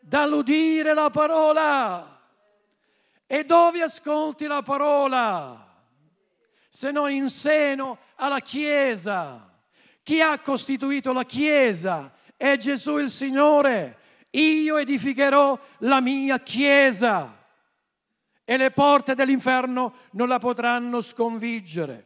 [0.00, 2.14] Dall'udire la parola.
[3.26, 5.64] E dove ascolti la parola?
[6.68, 9.52] Se non in seno alla Chiesa.
[10.02, 12.14] Chi ha costituito la Chiesa?
[12.36, 13.98] È Gesù il Signore.
[14.30, 17.36] Io edificherò la mia Chiesa
[18.44, 22.05] e le porte dell'inferno non la potranno sconfiggere.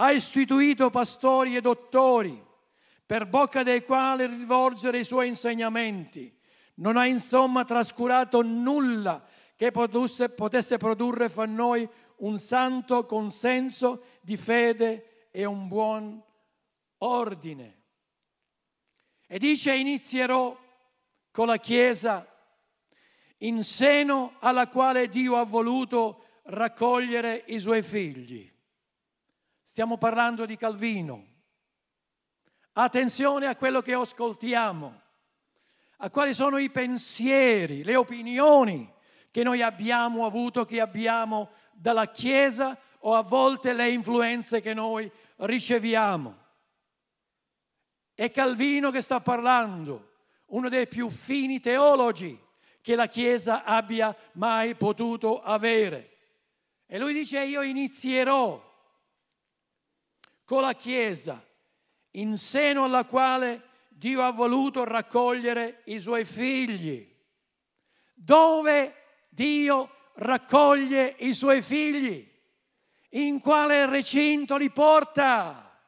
[0.00, 2.44] Ha istituito pastori e dottori
[3.04, 6.32] per bocca dei quali rivolgere i suoi insegnamenti.
[6.74, 14.36] Non ha insomma trascurato nulla che potesse, potesse produrre fra noi un santo consenso di
[14.36, 16.22] fede e un buon
[16.98, 17.82] ordine.
[19.26, 20.56] E dice inizierò
[21.32, 22.26] con la Chiesa
[23.38, 28.48] in seno alla quale Dio ha voluto raccogliere i suoi figli.
[29.70, 31.26] Stiamo parlando di Calvino.
[32.72, 35.00] Attenzione a quello che ascoltiamo,
[35.98, 38.90] a quali sono i pensieri, le opinioni
[39.30, 45.08] che noi abbiamo avuto, che abbiamo dalla Chiesa o a volte le influenze che noi
[45.36, 46.34] riceviamo.
[48.14, 50.14] È Calvino che sta parlando,
[50.46, 52.42] uno dei più fini teologi
[52.80, 56.16] che la Chiesa abbia mai potuto avere.
[56.86, 58.67] E lui dice io inizierò
[60.48, 61.44] con la Chiesa
[62.12, 67.06] in seno alla quale Dio ha voluto raccogliere i suoi figli.
[68.14, 68.94] Dove
[69.28, 72.26] Dio raccoglie i suoi figli?
[73.10, 75.78] In quale recinto li porta?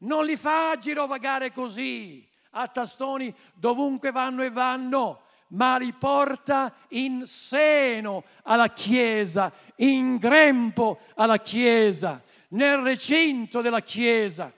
[0.00, 7.24] Non li fa girovagare così, a tastoni dovunque vanno e vanno, ma li porta in
[7.24, 14.52] seno alla Chiesa, in grempo alla Chiesa, nel recinto della Chiesa.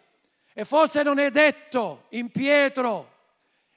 [0.52, 3.16] E forse non è detto in Pietro,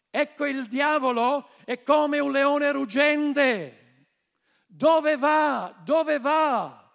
[0.09, 3.77] ecco il diavolo è come un leone ruggente.
[4.65, 5.75] Dove va?
[5.83, 6.91] Dove va?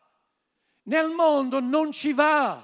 [0.84, 2.62] Nel mondo non ci va.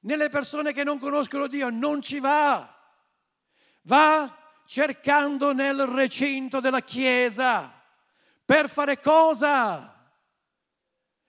[0.00, 2.72] Nelle persone che non conoscono Dio non ci va.
[3.82, 7.72] Va cercando nel recinto della Chiesa.
[8.44, 9.95] Per fare cosa?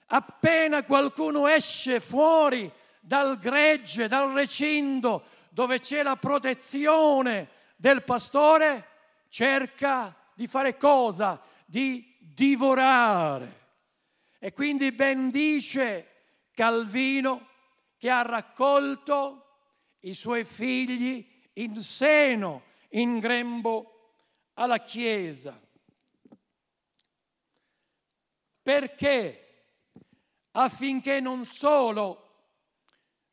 [0.07, 8.87] Appena qualcuno esce fuori dal gregge, dal recinto dove c'è la protezione del pastore,
[9.27, 11.41] cerca di fare cosa?
[11.65, 13.65] Di divorare.
[14.39, 16.11] E quindi bendice
[16.51, 17.47] Calvino
[17.97, 19.45] che ha raccolto
[20.01, 24.13] i suoi figli in seno in grembo
[24.53, 25.59] alla Chiesa.
[28.61, 29.46] Perché?
[30.59, 32.23] Affinché non solo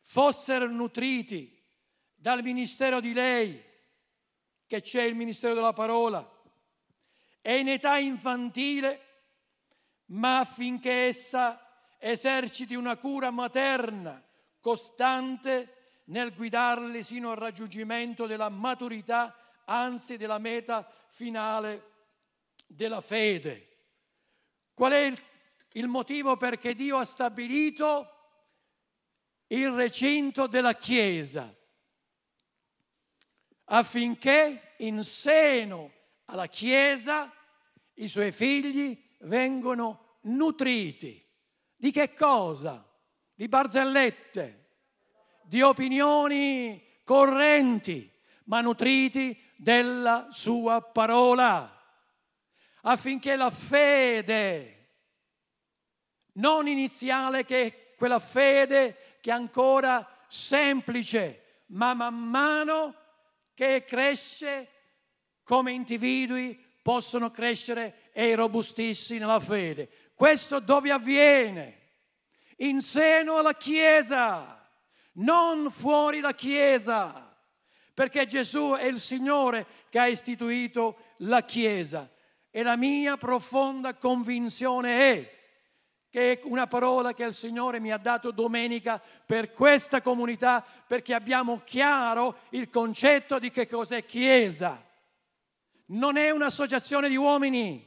[0.03, 1.59] fossero nutriti
[2.15, 3.63] dal ministero di lei,
[4.67, 6.31] che c'è il ministero della parola,
[7.41, 9.01] e in età infantile,
[10.07, 14.23] ma affinché essa eserciti una cura materna
[14.61, 21.93] costante nel guidarli sino al raggiungimento della maturità anzi della meta finale
[22.67, 23.69] della fede.
[24.75, 25.19] Qual è il,
[25.77, 28.11] il motivo perché Dio ha stabilito
[29.49, 31.53] il recinto della Chiesa?
[33.67, 35.93] Affinché in seno
[36.27, 37.33] alla Chiesa
[37.95, 41.23] i suoi figli vengano nutriti.
[41.77, 42.87] Di che cosa?
[43.35, 44.77] Di barzellette,
[45.43, 48.11] di opinioni correnti,
[48.45, 51.71] ma nutriti della sua parola,
[52.83, 54.74] affinché la fede
[56.35, 62.95] non iniziale, che è quella fede che è ancora semplice, ma man mano
[63.55, 64.69] che cresce
[65.43, 69.89] come individui possono crescere e i robustissimi nella fede.
[70.15, 71.81] Questo dove avviene?
[72.59, 74.69] In seno alla Chiesa,
[75.13, 77.35] non fuori la Chiesa,
[77.93, 82.11] perché Gesù è il Signore che ha istituito la Chiesa.
[82.51, 85.34] E la mia profonda convinzione è
[86.15, 91.13] che è una parola che il Signore mi ha dato domenica per questa comunità, perché
[91.13, 94.81] abbiamo chiaro il concetto di che cos'è Chiesa.
[95.87, 97.85] Non è un'associazione di uomini,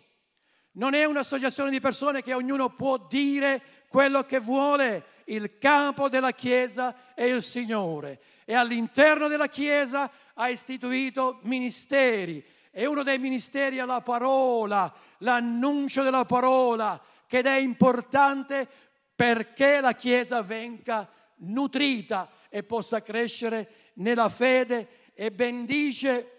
[0.72, 5.06] non è un'associazione di persone che ognuno può dire quello che vuole.
[5.28, 12.86] Il capo della Chiesa è il Signore e all'interno della Chiesa ha istituito ministeri e
[12.86, 18.68] uno dei ministeri è la parola, l'annuncio della parola, che è importante
[19.16, 26.32] perché la Chiesa venga nutrita e possa crescere nella fede e bendice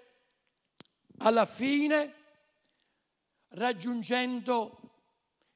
[1.18, 2.14] alla fine
[3.50, 4.80] raggiungendo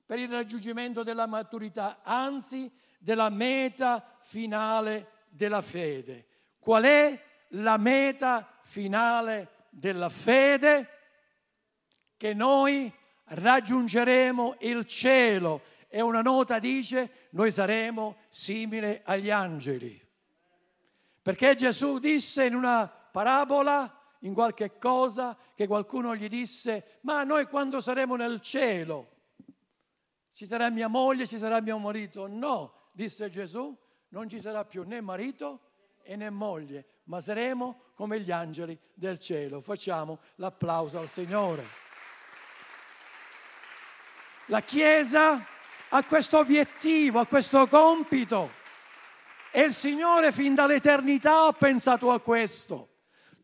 [0.05, 6.27] per il raggiungimento della maturità, anzi della meta finale della fede.
[6.59, 10.89] Qual è la meta finale della fede?
[12.17, 12.93] Che noi
[13.25, 20.01] raggiungeremo il cielo e una nota dice noi saremo simili agli angeli.
[21.21, 27.47] Perché Gesù disse in una parabola, in qualche cosa, che qualcuno gli disse, ma noi
[27.47, 29.11] quando saremo nel cielo,
[30.33, 32.27] ci sarà mia moglie, ci sarà mio marito?
[32.27, 33.77] No, disse Gesù,
[34.09, 35.61] non ci sarà più né marito
[36.03, 39.61] e né moglie, ma saremo come gli angeli del cielo.
[39.61, 41.82] Facciamo l'applauso al Signore.
[44.47, 45.47] La Chiesa
[45.91, 48.51] ha questo obiettivo, ha questo compito
[49.53, 52.89] e il Signore fin dall'eternità ha pensato a questo.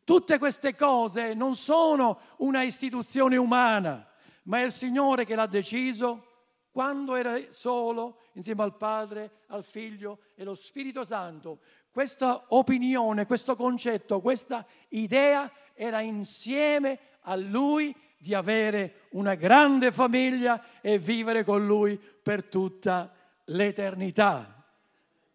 [0.02, 4.10] Tutte queste cose non sono una istituzione umana,
[4.44, 6.24] ma è il Signore che l'ha deciso
[6.72, 11.60] quando era solo insieme al Padre, al Figlio e allo Spirito Santo.
[11.92, 20.80] Questa opinione, questo concetto, questa idea era insieme a Lui di avere una grande famiglia
[20.80, 23.14] e vivere con Lui per tutta
[23.44, 24.66] l'eternità.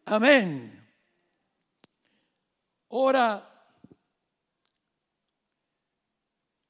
[0.03, 0.81] Amen.
[2.88, 3.49] Ora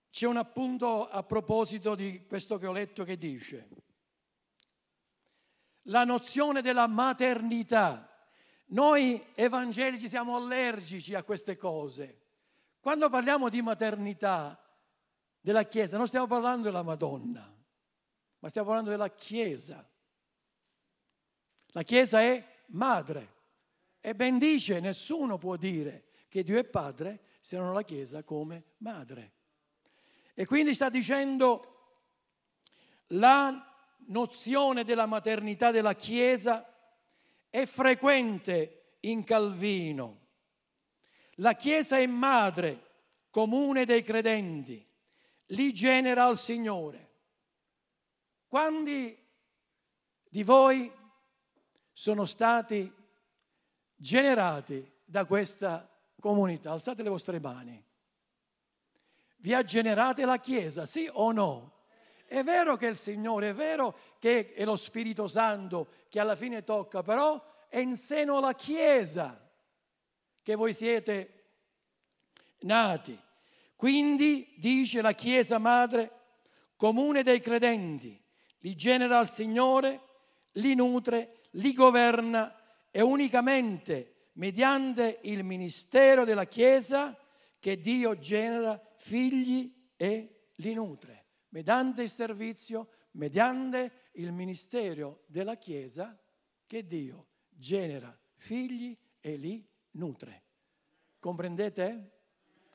[0.10, 3.68] c'è un appunto a proposito di questo che ho letto che dice
[5.88, 8.08] la nozione della maternità.
[8.68, 12.22] Noi evangelici siamo allergici a queste cose.
[12.80, 14.63] Quando parliamo di maternità,
[15.44, 17.54] della Chiesa, non stiamo parlando della Madonna,
[18.40, 19.86] ma stiamo parlando della Chiesa.
[21.74, 23.34] La Chiesa è madre
[24.00, 29.34] e bendice, nessuno può dire che Dio è padre se non la Chiesa come madre.
[30.34, 31.98] E quindi sta dicendo
[33.08, 33.70] la
[34.08, 36.74] nozione della maternità della Chiesa
[37.50, 40.22] è frequente in Calvino.
[41.38, 42.92] La Chiesa è madre
[43.30, 44.92] comune dei credenti
[45.54, 47.12] li genera il Signore.
[48.48, 49.18] Quanti
[50.30, 50.92] di voi
[51.92, 52.92] sono stati
[53.96, 55.90] generati da questa
[56.20, 56.72] comunità?
[56.72, 57.84] Alzate le vostre mani.
[59.38, 61.72] Vi ha generate la Chiesa, sì o no?
[62.26, 66.36] È vero che è il Signore, è vero che è lo Spirito Santo che alla
[66.36, 69.40] fine tocca, però è in seno alla Chiesa
[70.42, 71.44] che voi siete
[72.60, 73.20] nati.
[73.84, 76.10] Quindi, dice la Chiesa Madre,
[76.78, 78.18] comune dei credenti,
[78.60, 80.00] li genera il Signore,
[80.54, 82.58] li nutre, li governa
[82.90, 87.14] e unicamente mediante il ministero della Chiesa
[87.60, 91.26] che Dio genera figli e li nutre.
[91.50, 96.18] Mediante il servizio, mediante il ministero della Chiesa
[96.66, 99.62] che Dio genera figli e li
[99.92, 100.44] nutre.
[101.20, 102.12] Comprendete?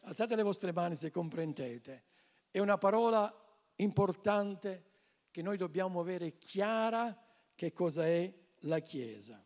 [0.03, 2.05] Alzate le vostre mani se comprendete.
[2.51, 3.33] È una parola
[3.77, 4.85] importante
[5.31, 7.17] che noi dobbiamo avere chiara
[7.55, 9.43] che cosa è la Chiesa.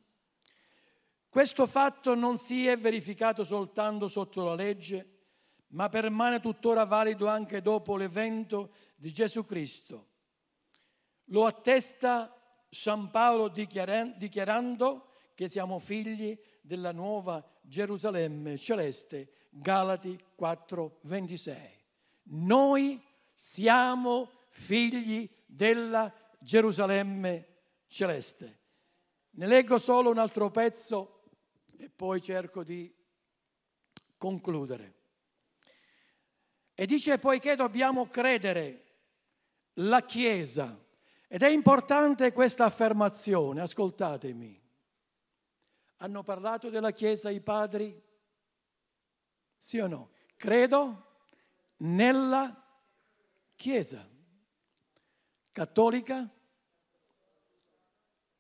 [1.29, 5.09] Questo fatto non si è verificato soltanto sotto la legge,
[5.69, 10.09] ma permane tuttora valido anche dopo l'evento di Gesù Cristo.
[11.27, 12.37] Lo attesta
[12.69, 21.85] San Paolo dichiarando che siamo figli della nuova Gerusalemme celeste Galati 4, 26.
[22.25, 22.99] Noi
[23.35, 27.49] siamo figli della Gerusalemme
[27.87, 28.61] celeste.
[29.33, 31.25] Ne leggo solo un altro pezzo
[31.77, 32.93] e poi cerco di
[34.17, 34.95] concludere.
[36.73, 38.85] E dice poiché dobbiamo credere
[39.75, 40.83] la Chiesa.
[41.29, 44.61] Ed è importante questa affermazione, ascoltatemi.
[45.97, 48.11] Hanno parlato della Chiesa i padri?
[49.63, 50.11] Sì o no?
[50.35, 51.21] Credo
[51.77, 52.67] nella
[53.55, 54.11] Chiesa
[55.53, 56.29] cattolica,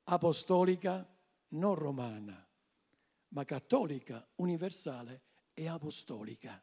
[0.02, 1.08] apostolica,
[1.50, 2.44] non romana,
[3.28, 5.22] ma cattolica, universale
[5.54, 6.60] e apostolica.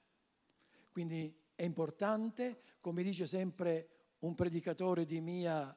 [0.91, 5.73] Quindi è importante, come dice sempre un predicatore di mia,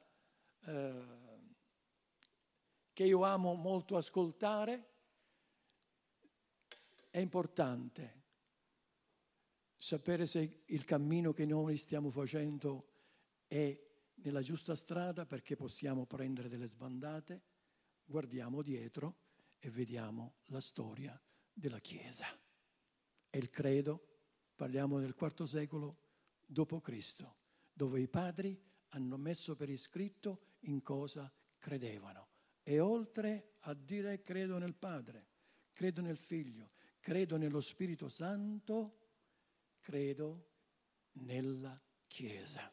[0.64, 1.04] eh,
[2.92, 4.90] che io amo molto ascoltare,
[7.10, 8.21] è importante
[9.82, 12.90] sapere se il cammino che noi stiamo facendo
[13.48, 13.76] è
[14.14, 17.42] nella giusta strada perché possiamo prendere delle sbandate,
[18.04, 19.16] guardiamo dietro
[19.58, 21.20] e vediamo la storia
[21.52, 22.26] della Chiesa.
[23.28, 24.20] È il credo,
[24.54, 25.98] parliamo del IV secolo
[26.46, 27.26] d.C.,
[27.72, 28.56] dove i padri
[28.90, 32.28] hanno messo per iscritto in cosa credevano.
[32.62, 35.26] E oltre a dire credo nel Padre,
[35.72, 36.70] credo nel Figlio,
[37.00, 39.01] credo nello Spirito Santo,
[39.82, 40.48] credo
[41.14, 42.72] nella Chiesa.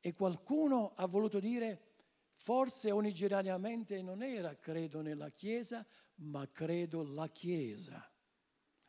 [0.00, 1.96] E qualcuno ha voluto dire,
[2.36, 5.86] forse originariamente non era credo nella Chiesa,
[6.16, 8.10] ma credo la Chiesa.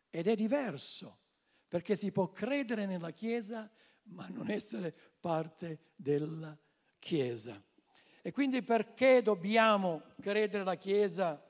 [0.09, 1.19] Ed è diverso,
[1.67, 3.69] perché si può credere nella Chiesa,
[4.03, 6.57] ma non essere parte della
[6.97, 7.61] Chiesa.
[8.21, 11.43] E quindi perché dobbiamo credere alla Chiesa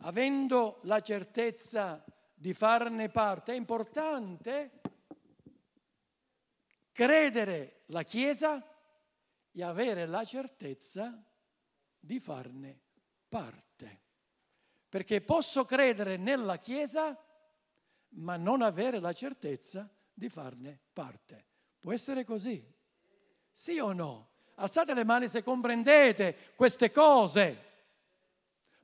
[0.00, 3.52] avendo la certezza di farne parte?
[3.52, 4.80] È importante
[6.92, 8.62] credere la Chiesa
[9.50, 11.22] e avere la certezza
[11.98, 12.80] di farne
[13.28, 14.00] parte.
[14.88, 17.18] Perché posso credere nella Chiesa,
[18.10, 21.46] ma non avere la certezza di farne parte.
[21.80, 22.62] Può essere così?
[23.50, 24.30] Sì o no?
[24.56, 27.70] Alzate le mani se comprendete queste cose.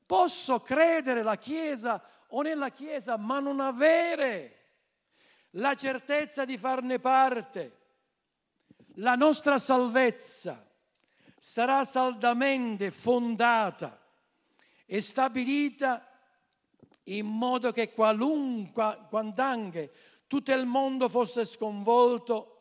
[0.06, 4.54] Posso credere la Chiesa o nella Chiesa, ma non avere
[5.52, 7.77] la certezza di farne parte
[8.98, 10.64] la nostra salvezza
[11.38, 14.00] sarà saldamente fondata
[14.86, 16.04] e stabilita
[17.04, 19.92] in modo che qualunque, quand'anche
[20.26, 22.54] tutto il mondo fosse sconvolto,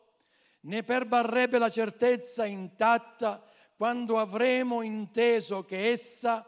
[0.60, 3.42] ne perbarrebbe la certezza intatta
[3.76, 6.44] quando avremo inteso che essa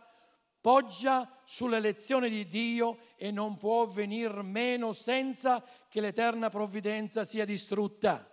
[0.60, 8.29] poggia sull'elezione di Dio e non può venir meno senza che l'eterna provvidenza sia distrutta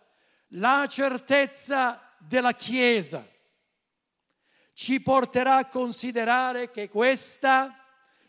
[0.51, 3.25] la certezza della Chiesa
[4.73, 7.83] ci porterà a considerare che questa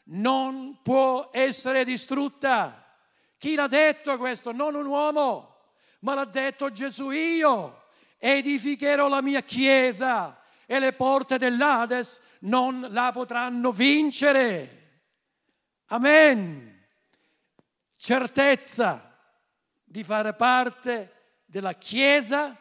[0.04, 2.86] non può essere distrutta.
[3.36, 4.52] Chi l'ha detto questo?
[4.52, 7.88] Non un uomo, ma l'ha detto Gesù io.
[8.16, 15.02] Edificherò la mia Chiesa e le porte dell'Ades non la potranno vincere.
[15.88, 16.86] Amen.
[17.94, 19.18] Certezza
[19.84, 21.17] di fare parte
[21.48, 22.54] della Chiesa,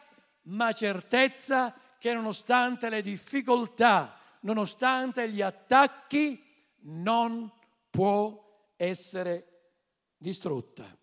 [0.44, 6.42] ma certezza che nonostante le difficoltà, nonostante gli attacchi,
[6.84, 7.52] non
[7.90, 9.74] può essere
[10.16, 10.96] distrutta.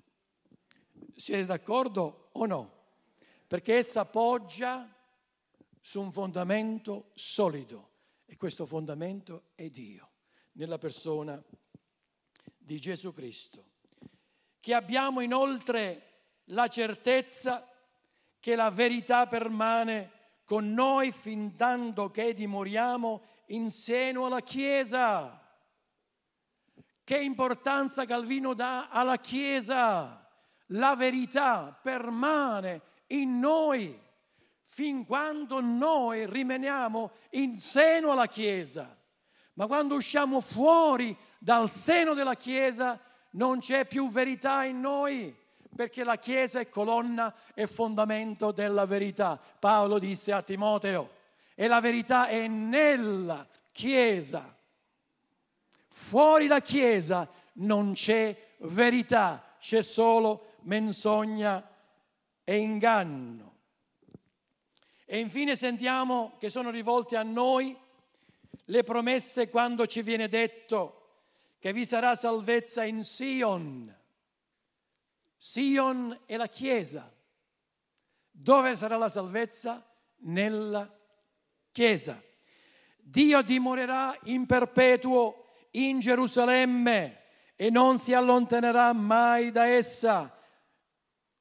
[1.14, 2.74] Siete d'accordo o no?
[3.46, 4.92] Perché essa poggia
[5.80, 7.92] su un fondamento solido
[8.26, 10.10] e questo fondamento è Dio,
[10.54, 11.42] nella persona
[12.58, 13.74] di Gesù Cristo,
[14.60, 16.14] che abbiamo inoltre
[16.46, 17.70] la certezza
[18.46, 20.12] che la verità permane
[20.46, 25.43] con noi fin tanto che dimoriamo in seno alla Chiesa.
[27.04, 30.30] Che importanza Calvino dà alla Chiesa?
[30.68, 34.00] La verità permane in noi
[34.62, 38.96] fin quando noi rimaniamo in seno alla Chiesa.
[39.54, 45.36] Ma quando usciamo fuori dal seno della Chiesa non c'è più verità in noi
[45.76, 49.39] perché la Chiesa è colonna e fondamento della verità.
[49.59, 51.11] Paolo disse a Timoteo,
[51.53, 54.55] e la verità è nella Chiesa.
[55.89, 61.67] Fuori la Chiesa non c'è verità, c'è solo menzogna
[62.43, 63.53] e inganno.
[65.05, 67.78] E infine sentiamo che sono rivolte a noi
[68.65, 71.01] le promesse quando ci viene detto
[71.59, 74.03] che vi sarà salvezza in Sion
[75.48, 77.08] Sion è la Chiesa.
[78.32, 79.88] Dove sarà la salvezza?
[80.22, 80.91] Nella
[81.72, 82.20] Chiesa.
[82.98, 87.22] Dio dimorerà in perpetuo in Gerusalemme
[87.56, 90.36] e non si allontanerà mai da essa.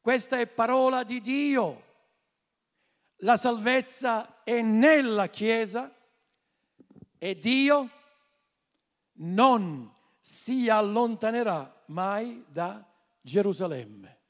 [0.03, 1.83] Questa è parola di Dio.
[3.21, 5.91] la salvezza è nella Chiesa
[7.17, 7.91] e Dio
[9.15, 9.91] non
[10.21, 12.87] si allontanerà mai da
[13.25, 14.21] Gerusalemme.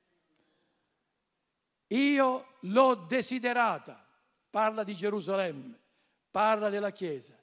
[1.89, 4.07] Io l'ho desiderata,
[4.49, 5.81] parla di Gerusalemme,
[6.31, 7.37] parla della Chiesa,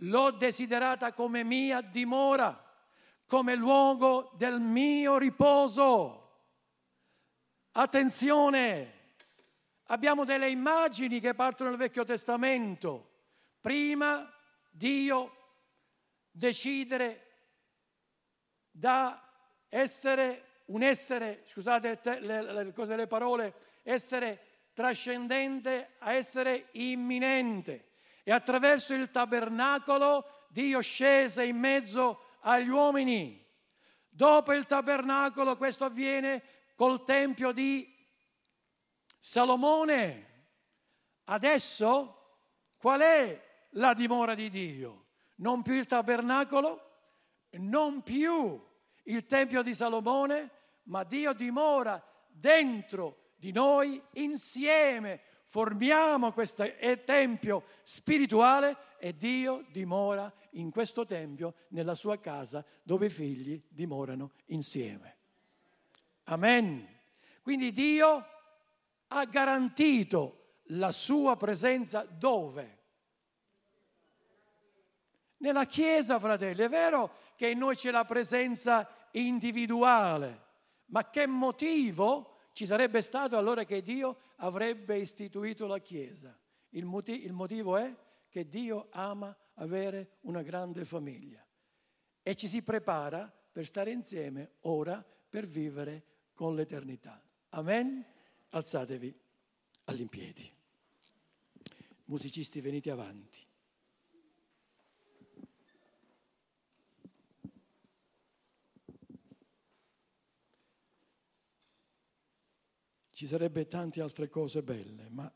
[0.00, 2.64] l'ho desiderata come mia dimora,
[3.26, 6.44] come luogo del mio riposo.
[7.72, 9.16] Attenzione,
[9.88, 13.10] abbiamo delle immagini che partono dal Vecchio Testamento.
[13.60, 14.32] Prima
[14.70, 15.30] Dio
[16.30, 17.20] decidere
[18.70, 19.22] da
[19.68, 24.40] essere un essere, scusate le, le, le, le parole, essere
[24.72, 27.92] trascendente a essere imminente.
[28.22, 33.44] E attraverso il tabernacolo Dio scese in mezzo agli uomini.
[34.08, 36.42] Dopo il tabernacolo questo avviene
[36.74, 37.94] col tempio di
[39.18, 40.24] Salomone.
[41.24, 42.38] Adesso
[42.78, 45.06] qual è la dimora di Dio?
[45.36, 46.80] Non più il tabernacolo,
[47.52, 48.64] non più
[49.04, 50.50] il tempio di Salomone,
[50.86, 55.20] ma Dio dimora dentro di noi insieme.
[55.44, 56.64] Formiamo questo
[57.04, 64.32] tempio spirituale e Dio dimora in questo tempio, nella sua casa, dove i figli dimorano
[64.46, 65.16] insieme.
[66.24, 66.94] Amen.
[67.42, 68.26] Quindi Dio
[69.08, 72.74] ha garantito la sua presenza dove?
[75.38, 80.45] Nella Chiesa, fratelli, è vero che in noi c'è la presenza individuale,
[80.86, 86.38] ma che motivo ci sarebbe stato allora che Dio avrebbe istituito la Chiesa?
[86.70, 87.94] Il, motivo, il motivo è
[88.28, 91.44] che Dio ama avere una grande famiglia
[92.22, 97.22] e ci si prepara per stare insieme ora per vivere con l'eternità.
[97.50, 98.04] Amen?
[98.50, 99.14] Alzatevi
[99.84, 100.50] all'impiedi.
[102.06, 103.45] Musicisti, venite avanti.
[113.16, 115.32] Ci sarebbe tante altre cose belle, ma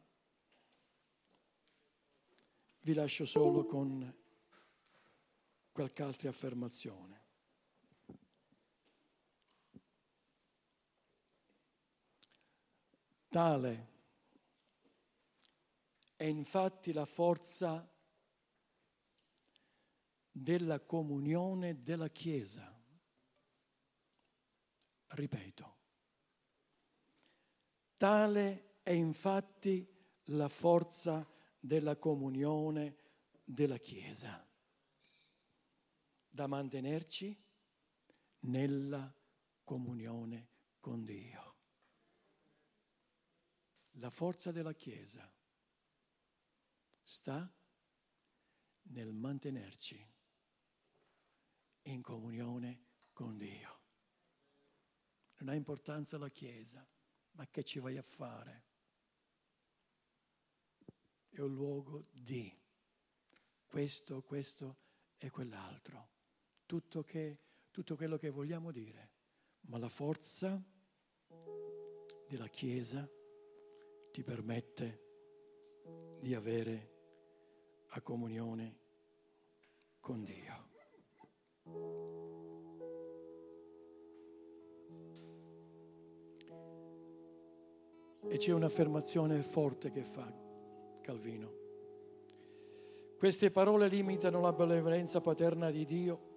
[2.81, 4.15] vi lascio solo con
[5.73, 7.25] qualche altra affermazione.
[13.31, 13.89] Tale
[16.17, 17.91] è infatti la forza
[20.31, 22.79] della comunione della Chiesa.
[25.07, 25.80] Ripeto,
[28.01, 29.87] tale è infatti
[30.25, 31.29] la forza
[31.59, 32.97] della comunione
[33.45, 34.43] della Chiesa,
[36.27, 37.39] da mantenerci
[38.41, 39.15] nella
[39.65, 40.49] comunione
[40.81, 41.51] con Dio
[44.01, 45.31] la forza della Chiesa
[47.03, 47.53] sta
[48.83, 50.09] nel mantenerci
[51.83, 53.79] in comunione con Dio.
[55.39, 56.87] Non ha importanza la Chiesa,
[57.41, 58.65] ma che ci vai a fare?
[61.31, 62.55] È un luogo di
[63.67, 64.77] questo, questo
[65.17, 66.09] e quell'altro.
[66.67, 67.39] Tutto, che,
[67.71, 69.13] tutto quello che vogliamo dire,
[69.63, 70.63] ma la forza
[72.29, 73.09] della Chiesa
[74.13, 76.93] ti permette di avere
[77.87, 78.79] a comunione
[79.99, 82.30] con Dio.
[88.29, 90.33] E c'è un'affermazione forte che fa
[91.01, 91.59] Calvino.
[93.19, 96.29] Queste parole limitano la benevolenza paterna di Dio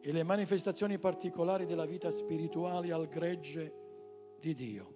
[0.00, 3.74] e le manifestazioni particolari della vita spirituale al gregge
[4.38, 4.94] di Dio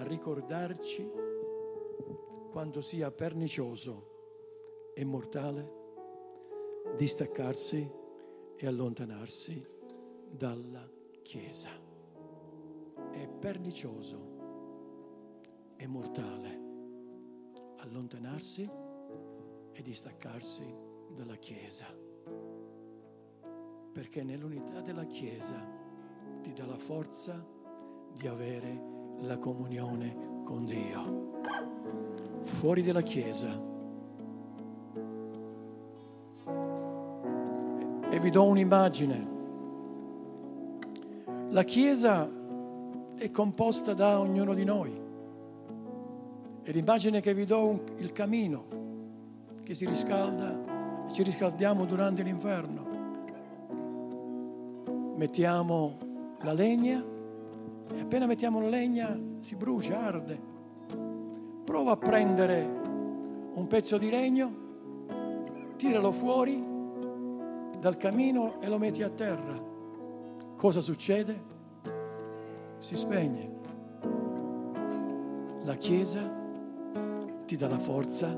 [0.00, 1.10] a ricordarci
[2.50, 5.78] quanto sia pernicioso e mortale
[6.96, 7.90] distaccarsi
[8.56, 9.62] e allontanarsi
[10.30, 10.88] dalla
[11.22, 11.89] Chiesa.
[13.10, 14.38] È pernicioso
[15.76, 16.60] e mortale
[17.78, 18.68] allontanarsi
[19.72, 20.74] e distaccarsi
[21.14, 21.86] dalla Chiesa,
[23.92, 25.56] perché nell'unità della Chiesa
[26.42, 27.44] ti dà la forza
[28.12, 28.82] di avere
[29.20, 31.28] la comunione con Dio.
[32.44, 33.68] Fuori dalla Chiesa.
[38.10, 39.38] E vi do un'immagine.
[41.48, 42.38] La Chiesa
[43.20, 44.98] è composta da ognuno di noi.
[46.62, 48.64] E l'immagine che vi do è il camino
[49.62, 52.88] che si riscalda ci riscaldiamo durante l'inverno.
[55.16, 55.98] Mettiamo
[56.40, 57.04] la legna
[57.94, 60.40] e appena mettiamo la legna si brucia, arde.
[61.64, 62.78] prova a prendere
[63.52, 64.54] un pezzo di legno,
[65.76, 66.58] tiralo fuori
[67.78, 69.62] dal camino e lo metti a terra.
[70.56, 71.58] Cosa succede?
[72.80, 73.48] Si spegne.
[75.62, 76.20] La Chiesa
[77.46, 78.36] ti dà la forza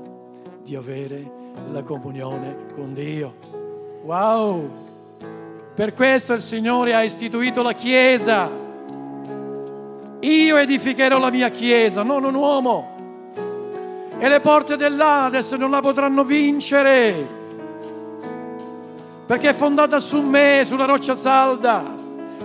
[0.61, 1.31] di avere
[1.71, 3.33] la comunione con Dio.
[4.03, 4.69] Wow!
[5.73, 8.47] Per questo il Signore ha istituito la Chiesa.
[10.19, 12.91] Io edificherò la mia Chiesa, non un uomo.
[14.19, 17.41] E le porte dell'Ades non la potranno vincere
[19.25, 21.83] perché è fondata su me, sulla roccia salda,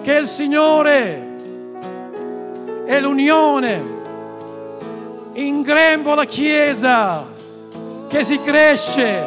[0.01, 1.28] che è il Signore,
[2.89, 3.97] è l'unione.
[5.35, 7.23] In grembo la Chiesa
[8.09, 9.27] che si cresce,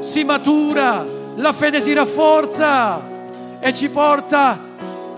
[0.00, 2.98] si matura, la fede si rafforza
[3.60, 4.58] e ci porta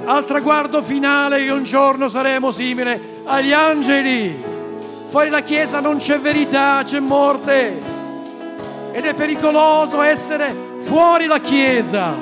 [0.05, 4.43] al traguardo finale che un giorno saremo simili agli angeli.
[5.09, 7.81] Fuori la Chiesa non c'è verità, c'è morte
[8.91, 12.15] ed è pericoloso essere fuori la Chiesa.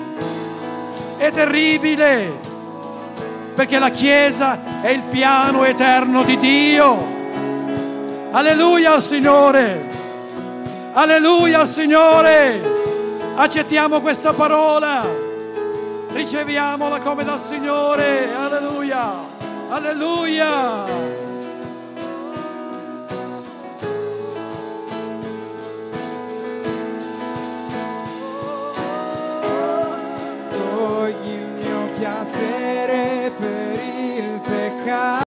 [1.17, 2.48] È terribile,
[3.59, 6.97] perché la Chiesa è il piano eterno di Dio.
[8.31, 9.85] Alleluia al Signore,
[10.93, 12.63] alleluia al Signore.
[13.35, 15.05] Accettiamo questa parola,
[16.13, 18.29] riceviamola come dal Signore.
[18.33, 19.13] Alleluia,
[19.71, 21.28] alleluia.
[32.29, 33.81] Piacere per
[34.19, 35.23] il peccato.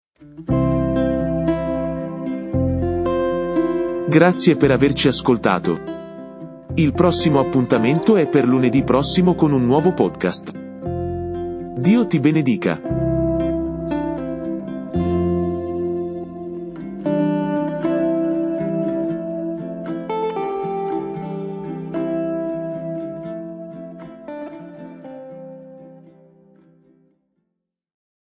[4.07, 5.97] Grazie per averci ascoltato.
[6.75, 10.51] Il prossimo appuntamento è per lunedì prossimo con un nuovo podcast.
[11.77, 13.08] Dio ti benedica.